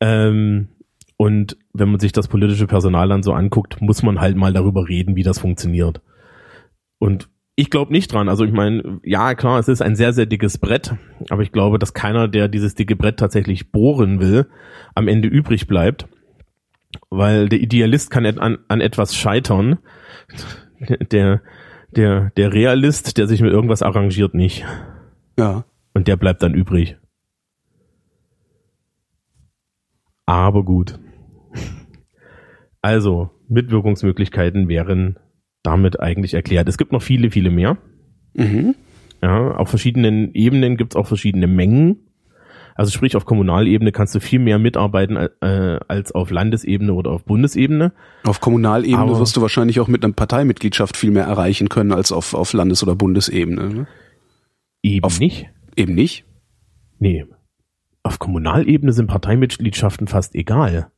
Ähm, 0.00 0.68
und 1.16 1.56
wenn 1.72 1.90
man 1.90 2.00
sich 2.00 2.12
das 2.12 2.28
politische 2.28 2.66
Personal 2.66 3.08
dann 3.08 3.22
so 3.22 3.32
anguckt, 3.32 3.80
muss 3.80 4.02
man 4.02 4.20
halt 4.20 4.36
mal 4.36 4.52
darüber 4.52 4.88
reden, 4.88 5.16
wie 5.16 5.22
das 5.22 5.38
funktioniert. 5.38 6.00
Und 6.98 7.28
ich 7.56 7.70
glaube 7.70 7.92
nicht 7.92 8.12
dran. 8.12 8.28
Also 8.28 8.44
ich 8.44 8.52
meine, 8.52 9.00
ja 9.04 9.34
klar, 9.34 9.60
es 9.60 9.68
ist 9.68 9.80
ein 9.80 9.94
sehr, 9.94 10.12
sehr 10.12 10.26
dickes 10.26 10.58
Brett, 10.58 10.94
aber 11.30 11.42
ich 11.42 11.52
glaube, 11.52 11.78
dass 11.78 11.94
keiner, 11.94 12.26
der 12.26 12.48
dieses 12.48 12.74
dicke 12.74 12.96
Brett 12.96 13.18
tatsächlich 13.18 13.70
bohren 13.70 14.20
will, 14.20 14.46
am 14.94 15.06
Ende 15.06 15.28
übrig 15.28 15.66
bleibt. 15.66 16.08
Weil 17.10 17.48
der 17.48 17.60
Idealist 17.60 18.10
kann 18.10 18.24
an, 18.26 18.58
an 18.68 18.80
etwas 18.80 19.16
scheitern. 19.16 19.78
Der, 21.10 21.40
der, 21.96 22.30
der 22.36 22.52
Realist, 22.52 23.16
der 23.16 23.26
sich 23.26 23.40
mit 23.40 23.52
irgendwas 23.52 23.80
arrangiert, 23.80 24.34
nicht. 24.34 24.66
Ja. 25.38 25.64
Und 25.94 26.08
der 26.08 26.16
bleibt 26.16 26.42
dann 26.42 26.52
übrig. 26.52 26.98
Aber 30.26 30.64
gut. 30.64 30.98
Also, 32.82 33.30
Mitwirkungsmöglichkeiten 33.48 34.68
wären 34.68 35.18
damit 35.62 36.00
eigentlich 36.00 36.34
erklärt. 36.34 36.68
Es 36.68 36.76
gibt 36.78 36.92
noch 36.92 37.02
viele, 37.02 37.30
viele 37.30 37.50
mehr. 37.50 37.78
Mhm. 38.34 38.74
Ja, 39.22 39.52
auf 39.56 39.70
verschiedenen 39.70 40.34
Ebenen 40.34 40.76
gibt 40.76 40.92
es 40.92 40.96
auch 40.96 41.06
verschiedene 41.06 41.46
Mengen. 41.46 42.00
Also 42.76 42.90
sprich, 42.90 43.14
auf 43.16 43.24
Kommunalebene 43.24 43.92
kannst 43.92 44.14
du 44.16 44.20
viel 44.20 44.40
mehr 44.40 44.58
mitarbeiten 44.58 45.16
äh, 45.16 45.78
als 45.86 46.10
auf 46.12 46.30
Landesebene 46.30 46.92
oder 46.92 47.12
auf 47.12 47.24
Bundesebene. 47.24 47.92
Auf 48.24 48.40
Kommunalebene 48.40 48.98
Aber- 48.98 49.20
wirst 49.20 49.36
du 49.36 49.40
wahrscheinlich 49.42 49.78
auch 49.80 49.86
mit 49.88 50.04
einer 50.04 50.12
Parteimitgliedschaft 50.12 50.96
viel 50.96 51.12
mehr 51.12 51.24
erreichen 51.24 51.68
können 51.68 51.92
als 51.92 52.10
auf, 52.10 52.34
auf 52.34 52.52
Landes- 52.52 52.82
oder 52.82 52.96
Bundesebene. 52.96 53.68
Ne? 53.72 53.86
Eben 54.82 55.04
Auf- 55.04 55.20
nicht. 55.20 55.46
Eben 55.76 55.94
nicht. 55.94 56.24
Nee. 56.98 57.24
Auf 58.04 58.18
Kommunalebene 58.20 58.92
sind 58.92 59.08
Parteimitgliedschaften 59.08 60.06
fast 60.06 60.34
egal. 60.36 60.90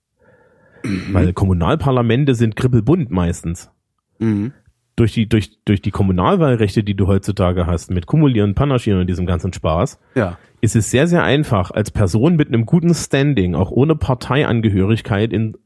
Weil 1.12 1.32
Kommunalparlamente 1.32 2.34
sind 2.34 2.54
kribbelbunt 2.54 3.10
meistens. 3.10 3.70
Mhm. 4.18 4.52
Durch 4.94 5.12
die, 5.12 5.28
durch, 5.28 5.58
durch 5.64 5.82
die 5.82 5.90
Kommunalwahlrechte, 5.90 6.82
die 6.84 6.94
du 6.94 7.06
heutzutage 7.06 7.66
hast, 7.66 7.90
mit 7.90 8.06
Kumulieren, 8.06 8.54
Panaschieren 8.54 9.00
und 9.00 9.06
diesem 9.08 9.26
ganzen 9.26 9.52
Spaß, 9.52 9.98
Ja. 10.14 10.38
ist 10.60 10.76
es 10.76 10.90
sehr, 10.90 11.06
sehr 11.06 11.22
einfach, 11.22 11.70
als 11.70 11.90
Person 11.90 12.36
mit 12.36 12.48
einem 12.48 12.66
guten 12.66 12.94
Standing, 12.94 13.54
auch 13.54 13.70
ohne 13.70 13.94
Parteiangehörigkeit 13.96 15.32
in, 15.32 15.56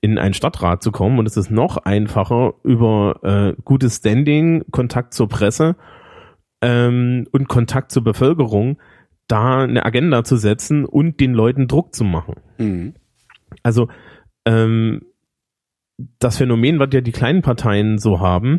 in 0.00 0.18
einen 0.18 0.34
Stadtrat 0.34 0.82
zu 0.82 0.90
kommen. 0.92 1.18
Und 1.18 1.26
es 1.26 1.36
ist 1.36 1.50
noch 1.50 1.76
einfacher, 1.78 2.54
über 2.62 3.20
äh, 3.56 3.60
gutes 3.64 3.96
Standing, 3.96 4.64
Kontakt 4.70 5.12
zur 5.14 5.28
Presse 5.28 5.76
ähm, 6.60 7.26
und 7.32 7.48
Kontakt 7.48 7.90
zur 7.90 8.04
Bevölkerung, 8.04 8.78
da 9.28 9.62
eine 9.62 9.84
Agenda 9.84 10.24
zu 10.24 10.36
setzen 10.36 10.84
und 10.84 11.20
den 11.20 11.32
Leuten 11.32 11.68
Druck 11.68 11.94
zu 11.94 12.04
machen. 12.04 12.34
Mhm. 12.58 12.94
Also 13.62 13.88
ähm, 14.46 15.02
das 16.18 16.36
Phänomen, 16.38 16.78
was 16.78 16.88
ja 16.92 17.00
die 17.00 17.12
kleinen 17.12 17.42
Parteien 17.42 17.98
so 17.98 18.20
haben, 18.20 18.58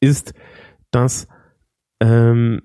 ist, 0.00 0.34
dass 0.90 1.28
ähm, 2.00 2.62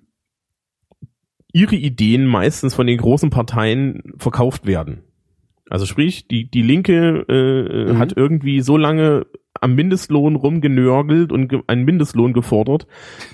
ihre 1.53 1.75
Ideen 1.75 2.25
meistens 2.25 2.75
von 2.75 2.87
den 2.87 2.97
großen 2.97 3.29
Parteien 3.29 4.01
verkauft 4.17 4.65
werden. 4.65 5.03
Also 5.69 5.85
sprich, 5.85 6.27
die, 6.27 6.49
die 6.49 6.61
Linke 6.63 7.25
äh, 7.29 7.93
Mhm. 7.93 7.97
hat 7.99 8.15
irgendwie 8.15 8.61
so 8.61 8.75
lange 8.77 9.25
am 9.59 9.75
Mindestlohn 9.75 10.35
rumgenörgelt 10.35 11.31
und 11.31 11.53
einen 11.69 11.85
Mindestlohn 11.85 12.33
gefordert, 12.33 12.87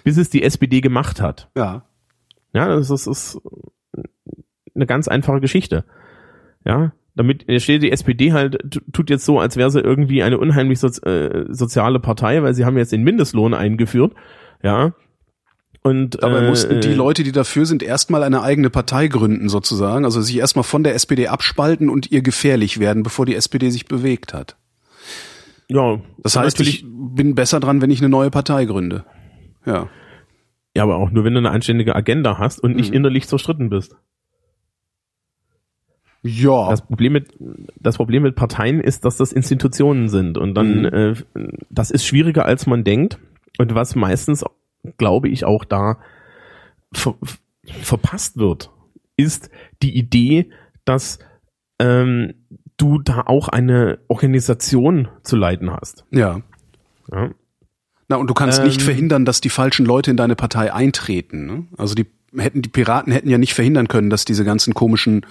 bis 0.04 0.18
es 0.18 0.30
die 0.30 0.44
SPD 0.44 0.82
gemacht 0.82 1.22
hat. 1.22 1.50
Ja. 1.58 1.86
Ja, 2.54 2.68
das 2.68 2.90
ist, 2.90 3.08
das 3.08 3.36
ist 3.36 3.42
eine 4.76 4.86
ganz 4.86 5.08
einfache 5.08 5.42
Geschichte. 5.42 5.86
Ja, 6.66 6.94
damit 7.16 7.46
steht 7.62 7.82
die 7.82 7.92
SPD 7.92 8.32
halt 8.32 8.80
tut 8.94 9.10
jetzt 9.10 9.26
so, 9.26 9.40
als 9.40 9.58
wäre 9.58 9.72
sie 9.72 9.80
irgendwie 9.80 10.22
eine 10.22 10.38
unheimlich 10.38 10.80
sozi 10.80 11.02
äh, 11.02 11.46
soziale 11.50 12.00
Partei, 12.00 12.44
weil 12.44 12.54
sie 12.54 12.64
haben 12.64 12.78
jetzt 12.78 12.92
den 12.92 13.04
Mindestlohn 13.04 13.54
eingeführt. 13.54 14.14
Ja. 14.62 14.94
Und 15.82 16.22
Dabei 16.22 16.40
äh, 16.40 16.48
mussten 16.48 16.82
die 16.82 16.94
Leute, 16.94 17.24
die 17.24 17.32
dafür 17.32 17.66
sind, 17.66 17.82
erstmal 17.82 18.22
eine 18.24 18.42
eigene 18.44 18.70
Partei 18.70 19.08
gründen 19.08 19.50
sozusagen. 19.50 20.06
Also 20.06 20.22
sich 20.22 20.38
erstmal 20.38 20.64
von 20.64 20.84
der 20.84 20.96
SPD 20.96 21.28
abspalten 21.28 21.90
und 21.90 22.12
ihr 22.12 22.22
gefährlich 22.22 22.80
werden, 22.80 23.04
bevor 23.04 23.26
die 23.26 23.36
SPD 23.36 23.70
sich 23.70 23.86
bewegt 23.86 24.34
hat. 24.34 24.58
ja, 25.70 26.00
Das 26.24 26.36
heißt, 26.36 26.60
ich 26.62 26.86
bin 26.88 27.36
besser 27.36 27.60
dran, 27.60 27.82
wenn 27.82 27.90
ich 27.90 28.00
eine 28.00 28.10
neue 28.10 28.30
Partei 28.30 28.66
gründe. 28.66 29.06
Ja. 29.66 29.90
Ja, 30.78 30.84
aber 30.84 30.98
auch 30.98 31.10
nur, 31.12 31.24
wenn 31.26 31.34
du 31.34 31.40
eine 31.40 31.50
anständige 31.52 31.96
Agenda 31.96 32.38
hast 32.38 32.60
und 32.64 32.76
nicht 32.76 32.90
Mhm. 32.92 32.98
innerlich 32.98 33.28
zerstritten 33.28 33.70
bist. 33.70 33.96
Ja. 36.24 36.70
Das 36.70 36.82
Problem 36.82 37.14
mit 37.14 37.38
das 37.80 37.98
Problem 37.98 38.24
mit 38.24 38.36
Parteien 38.36 38.80
ist, 38.80 39.06
dass 39.06 39.18
das 39.18 39.32
Institutionen 39.32 40.10
sind 40.10 40.38
und 40.38 40.56
dann 40.56 40.80
Mhm. 40.82 40.86
äh, 40.86 41.16
das 41.70 41.92
ist 41.92 42.06
schwieriger 42.06 42.46
als 42.46 42.66
man 42.68 42.84
denkt 42.84 43.20
und 43.60 43.76
was 43.76 43.96
meistens 43.96 44.44
glaube 44.98 45.30
ich 45.30 45.46
auch 45.46 45.64
da 45.64 45.98
ver 46.94 47.16
verpasst 47.64 48.38
wird, 48.38 48.72
ist 49.16 49.50
die 49.84 49.96
Idee, 49.98 50.50
dass 50.86 51.20
ähm, 51.80 52.34
du 52.78 53.00
da 53.00 53.24
auch 53.26 53.48
eine 53.50 54.00
Organisation 54.08 55.08
zu 55.24 55.36
leiten 55.36 55.72
hast. 55.72 56.06
ja. 56.12 56.42
Ja? 57.12 57.30
Na, 58.10 58.16
und 58.16 58.30
du 58.30 58.34
kannst 58.34 58.60
Ähm, 58.60 58.66
nicht 58.66 58.82
verhindern, 58.82 59.26
dass 59.26 59.42
die 59.42 59.50
falschen 59.50 59.86
Leute 59.86 60.12
in 60.12 60.18
deine 60.18 60.36
Partei 60.36 60.74
eintreten. 60.74 61.46
Ne? 61.46 61.66
Also 61.78 61.94
die 61.94 62.06
hätten, 62.36 62.62
die 62.62 62.70
Piraten 62.70 63.12
hätten 63.12 63.30
ja 63.30 63.38
nicht 63.38 63.54
verhindern 63.54 63.88
können, 63.88 64.10
dass 64.10 64.26
diese 64.26 64.46
ganzen 64.46 64.74
komischen, 64.74 65.26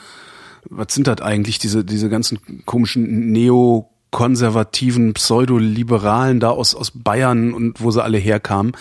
was 0.69 0.95
sind 0.95 1.07
das 1.07 1.21
eigentlich, 1.21 1.59
diese, 1.59 1.85
diese 1.85 2.09
ganzen 2.09 2.65
komischen 2.67 3.33
neokonservativen, 3.33 5.15
pseudoliberalen 5.15 6.41
da 6.41 6.51
aus, 6.51 6.75
aus 6.75 6.91
Bayern 6.91 7.55
und 7.55 7.81
wo 7.81 7.91
sie 7.91 8.03
alle 8.03 8.19
herkamen, 8.19 8.73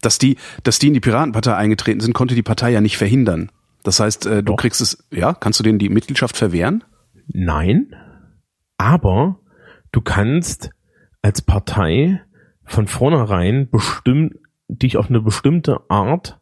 dass 0.00 0.18
die, 0.18 0.36
dass 0.62 0.78
die 0.78 0.88
in 0.88 0.94
die 0.94 1.00
Piratenpartei 1.00 1.54
eingetreten 1.54 2.00
sind, 2.00 2.12
konnte 2.12 2.34
die 2.34 2.42
Partei 2.42 2.70
ja 2.70 2.80
nicht 2.80 2.96
verhindern. 2.96 3.50
Das 3.82 4.00
heißt, 4.00 4.26
äh, 4.26 4.36
du 4.36 4.52
Doch. 4.52 4.56
kriegst 4.56 4.80
es, 4.80 5.04
ja, 5.10 5.34
kannst 5.34 5.60
du 5.60 5.62
denen 5.62 5.78
die 5.78 5.90
Mitgliedschaft 5.90 6.36
verwehren? 6.36 6.82
Nein, 7.28 7.94
aber 8.78 9.38
du 9.92 10.00
kannst 10.00 10.70
als 11.22 11.42
Partei 11.42 12.22
von 12.64 12.86
vornherein 12.86 13.68
bestimmt 13.70 14.34
dich 14.68 14.96
auf 14.96 15.08
eine 15.08 15.20
bestimmte 15.20 15.78
Art 15.88 16.38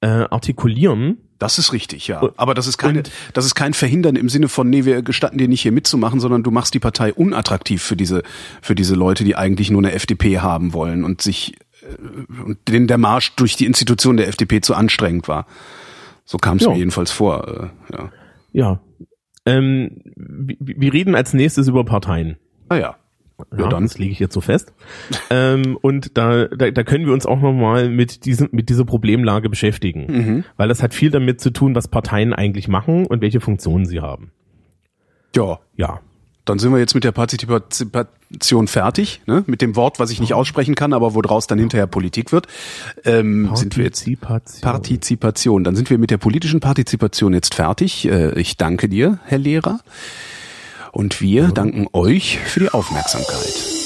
äh, 0.00 0.06
artikulieren. 0.30 1.18
Das 1.38 1.58
ist 1.58 1.72
richtig, 1.72 2.08
ja. 2.08 2.20
Aber 2.36 2.54
das 2.54 2.66
ist 2.66 2.78
keine, 2.78 2.98
und- 2.98 3.10
das 3.32 3.44
ist 3.44 3.54
kein 3.54 3.72
Verhindern 3.74 4.16
im 4.16 4.28
Sinne 4.28 4.48
von, 4.48 4.68
nee, 4.68 4.84
wir 4.84 5.02
gestatten 5.02 5.38
dir 5.38 5.46
nicht 5.48 5.62
hier 5.62 5.72
mitzumachen, 5.72 6.18
sondern 6.20 6.42
du 6.42 6.50
machst 6.50 6.74
die 6.74 6.80
Partei 6.80 7.12
unattraktiv 7.12 7.82
für 7.82 7.96
diese, 7.96 8.22
für 8.60 8.74
diese 8.74 8.94
Leute, 8.96 9.22
die 9.24 9.36
eigentlich 9.36 9.70
nur 9.70 9.80
eine 9.80 9.92
FDP 9.92 10.38
haben 10.40 10.72
wollen 10.72 11.04
und 11.04 11.20
sich, 11.22 11.54
äh, 11.82 12.42
und 12.42 12.58
denen 12.68 12.88
der 12.88 12.98
Marsch 12.98 13.34
durch 13.36 13.54
die 13.56 13.66
Institution 13.66 14.16
der 14.16 14.26
FDP 14.28 14.60
zu 14.60 14.74
anstrengend 14.74 15.28
war. 15.28 15.46
So 16.24 16.38
kam 16.38 16.56
es 16.58 16.64
Ja. 16.64 16.70
mir 16.70 16.78
jedenfalls 16.78 17.12
vor, 17.12 17.46
äh, 17.48 17.92
ja. 17.96 18.12
Ja. 18.52 18.80
Ähm, 19.46 20.02
wir, 20.16 20.56
wir 20.58 20.92
reden 20.92 21.14
als 21.14 21.32
nächstes 21.34 21.68
über 21.68 21.84
Parteien. 21.84 22.36
Ah 22.68 22.76
ja. 22.76 22.96
Ja, 23.52 23.58
Ja, 23.64 23.68
dann. 23.68 23.84
Das 23.84 23.98
lege 23.98 24.12
ich 24.12 24.18
jetzt 24.18 24.34
so 24.34 24.40
fest. 24.40 24.72
ähm, 25.30 25.78
und 25.80 26.16
da, 26.16 26.46
da, 26.46 26.70
da 26.70 26.82
können 26.84 27.06
wir 27.06 27.12
uns 27.12 27.26
auch 27.26 27.40
nochmal 27.40 27.88
mit, 27.88 28.24
diesem, 28.24 28.48
mit 28.52 28.68
dieser 28.68 28.84
Problemlage 28.84 29.48
beschäftigen. 29.48 30.06
Mhm. 30.08 30.44
Weil 30.56 30.68
das 30.68 30.82
hat 30.82 30.94
viel 30.94 31.10
damit 31.10 31.40
zu 31.40 31.50
tun, 31.50 31.74
was 31.74 31.88
Parteien 31.88 32.32
eigentlich 32.32 32.68
machen 32.68 33.06
und 33.06 33.20
welche 33.20 33.40
Funktionen 33.40 33.86
sie 33.86 34.00
haben. 34.00 34.32
Ja. 35.34 35.58
Ja. 35.76 36.00
Dann 36.44 36.58
sind 36.58 36.72
wir 36.72 36.78
jetzt 36.78 36.94
mit 36.94 37.04
der 37.04 37.12
Partizipation 37.12 38.68
fertig, 38.68 39.20
ne? 39.26 39.44
mit 39.46 39.60
dem 39.60 39.76
Wort, 39.76 39.98
was 39.98 40.10
ich 40.10 40.18
nicht 40.18 40.32
aussprechen 40.32 40.74
kann, 40.74 40.94
aber 40.94 41.14
wo 41.14 41.20
draus 41.20 41.46
dann 41.46 41.58
hinterher 41.58 41.86
Politik 41.86 42.32
wird. 42.32 42.46
Ähm, 43.04 43.50
sind 43.54 43.76
wir 43.76 43.84
jetzt 43.84 44.00
Partizipation. 44.00 44.62
Partizipation. 44.62 45.64
Dann 45.64 45.76
sind 45.76 45.90
wir 45.90 45.98
mit 45.98 46.10
der 46.10 46.16
politischen 46.16 46.60
Partizipation 46.60 47.34
jetzt 47.34 47.54
fertig. 47.54 48.08
Äh, 48.08 48.40
Ich 48.40 48.56
danke 48.56 48.88
dir, 48.88 49.18
Herr 49.26 49.36
Lehrer. 49.36 49.80
Und 50.92 51.20
wir 51.20 51.48
danken 51.48 51.86
euch 51.92 52.38
für 52.38 52.60
die 52.60 52.70
Aufmerksamkeit. 52.70 53.77